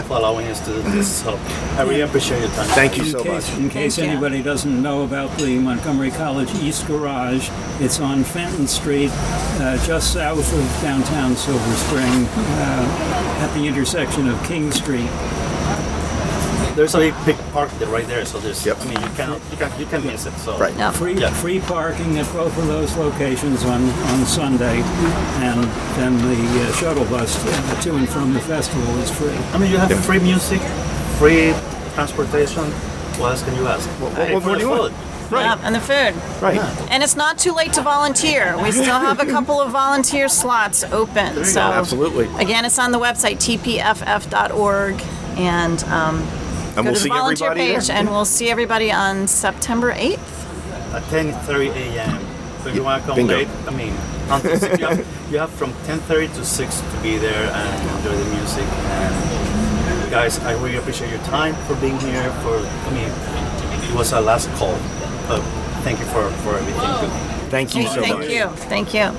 [0.06, 1.22] for allowing us to do this.
[1.22, 1.38] So
[1.76, 2.66] I really appreciate your time.
[2.68, 3.58] Thank you In so case, much.
[3.58, 4.04] in case you.
[4.04, 7.48] anybody doesn't know about the Montgomery College East Garage,
[7.80, 14.28] it's on Fenton Street, uh, just south of downtown Silver Spring, uh, at the intersection
[14.28, 15.08] of King Street.
[16.76, 18.64] There's a big park there right there, so there's.
[18.66, 18.76] Yep.
[18.80, 20.32] I mean, you cannot, you can, you can miss it.
[20.34, 20.58] So.
[20.58, 20.76] Right.
[20.76, 20.90] Yeah.
[20.92, 21.30] Free, Yeah.
[21.32, 24.82] free parking at both of those locations on, on Sunday,
[25.40, 25.64] and
[25.96, 29.34] then the uh, shuttle bus uh, to and from the festival is free.
[29.54, 30.60] I mean, you have free music,
[31.18, 31.54] free
[31.94, 32.64] transportation.
[33.18, 33.88] What else can you ask?
[34.00, 34.92] what Hey, more for do you want?
[35.30, 35.42] Right.
[35.44, 36.14] Yeah, and the food.
[36.42, 36.60] Right.
[36.90, 38.56] And it's not too late to volunteer.
[38.62, 41.34] We still have a couple of volunteer slots open.
[41.36, 41.72] you So go.
[41.72, 42.26] Absolutely.
[42.38, 45.02] again, it's on the website tpff.org,
[45.38, 46.18] and um,
[46.76, 47.96] And go we'll to see the volunteer everybody page, there.
[47.96, 50.94] and we'll see everybody on September 8th.
[50.94, 52.20] At 10:30 a.m.
[52.62, 53.34] So if you want to come Bingo.
[53.36, 53.94] late, I mean,
[54.28, 54.98] until six, you, have,
[55.30, 58.64] you have from 10:30 to 6 to be there and enjoy the music.
[58.64, 62.30] And guys, I really appreciate your time for being here.
[62.42, 63.10] For I mean,
[63.88, 64.76] it was our last call.
[65.28, 65.40] But
[65.82, 67.10] thank you for for everything.
[67.50, 68.48] Thank you so Thank you.
[68.68, 69.12] Thank you.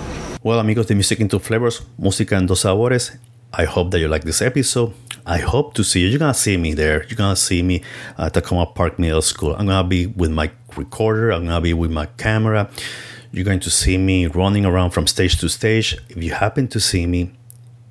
[0.44, 3.18] Well, amigos de Music into Flavors, Música en Dos Sabores,
[3.60, 4.94] I hope that you like this episode.
[5.26, 6.10] I hope to see you.
[6.10, 7.04] You're gonna see me there.
[7.06, 7.82] You're gonna see me
[8.16, 9.56] at Takoma Park Middle School.
[9.56, 11.32] I'm gonna be with my recorder.
[11.32, 12.70] I'm gonna be with my camera.
[13.32, 15.98] You're going to see me running around from stage to stage.
[16.08, 17.32] If you happen to see me,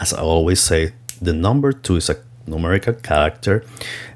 [0.00, 3.64] As I always say, the number two is a numerical character.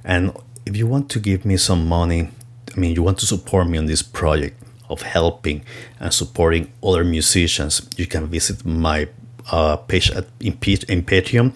[0.05, 2.31] And if you want to give me some money,
[2.75, 5.65] I mean, you want to support me on this project of helping
[6.01, 9.09] and supporting other musicians, you can visit my
[9.51, 10.55] uh, page at in,
[10.89, 11.53] in Patreon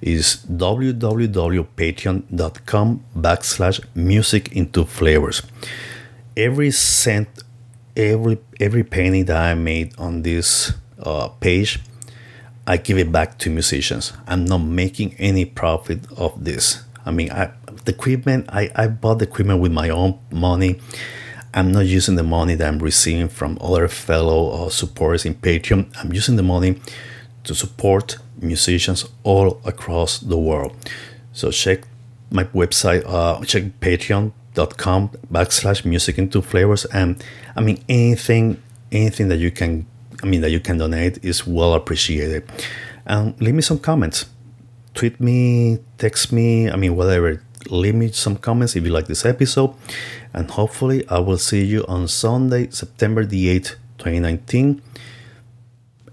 [0.00, 5.42] is www.patreon.com backslash music into flavors.
[6.36, 7.28] Every cent,
[7.96, 10.72] every every penny that I made on this
[11.02, 11.80] uh, page,
[12.66, 14.12] I give it back to musicians.
[14.26, 16.84] I'm not making any profit of this.
[17.04, 17.50] I mean, I,
[17.84, 20.80] the equipment, I, I bought the equipment with my own money.
[21.54, 25.94] I'm not using the money that I'm receiving from other fellow uh, supporters in Patreon.
[25.98, 26.80] I'm using the money
[27.44, 30.74] to support musicians all across the world.
[31.32, 31.82] So check
[32.30, 36.84] my website, uh, check patreon.com backslash music into flavors.
[36.86, 37.22] And
[37.54, 39.86] I mean, anything, anything that you can,
[40.22, 42.50] I mean, that you can donate is well appreciated.
[43.04, 44.26] And leave me some comments.
[44.94, 47.42] Tweet me, text me, I mean, whatever.
[47.70, 49.74] Leave me some comments if you like this episode.
[50.34, 54.82] And hopefully, I will see you on Sunday, September the 8th, 2019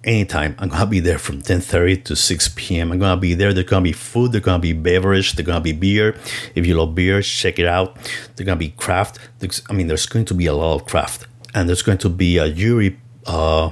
[0.03, 0.55] anytime.
[0.59, 2.91] I'm gonna be there from 10:30 to 6 p.m.
[2.91, 3.53] I'm gonna be there.
[3.53, 4.31] There's gonna be food.
[4.31, 5.33] There's gonna be beverage.
[5.33, 6.15] There's gonna be beer.
[6.55, 7.95] If you love beer, check it out.
[8.35, 9.19] There's gonna be craft.
[9.39, 12.09] There's, I mean, there's going to be a lot of craft, and there's going to
[12.09, 13.71] be a jury uh,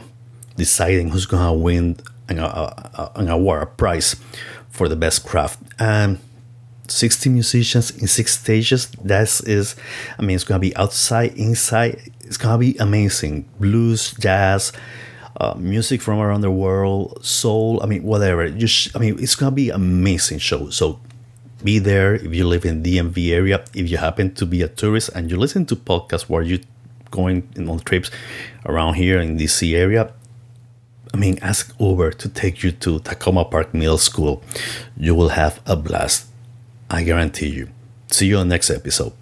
[0.55, 1.97] deciding who's gonna win
[2.29, 4.15] an, uh, an award, a prize
[4.69, 5.59] for the best craft.
[5.79, 6.19] And
[6.87, 8.87] 60 musicians in six stages.
[9.03, 9.75] That is,
[10.17, 12.11] I mean, it's gonna be outside, inside.
[12.21, 13.45] It's gonna be amazing.
[13.59, 14.73] Blues, jazz
[15.39, 17.81] uh, music from around the world, soul.
[17.83, 18.49] I mean, whatever.
[18.49, 20.69] Just, I mean, it's gonna be amazing show.
[20.69, 20.99] So
[21.63, 23.63] be there if you live in the DMV area.
[23.73, 26.59] If you happen to be a tourist and you listen to podcasts while you
[27.11, 28.11] going on trips
[28.65, 30.11] around here in DC area,
[31.13, 34.43] I mean, ask Uber to take you to Takoma Park Middle School.
[34.97, 36.26] You will have a blast.
[36.89, 37.69] I guarantee you.
[38.11, 39.13] See you on next episode.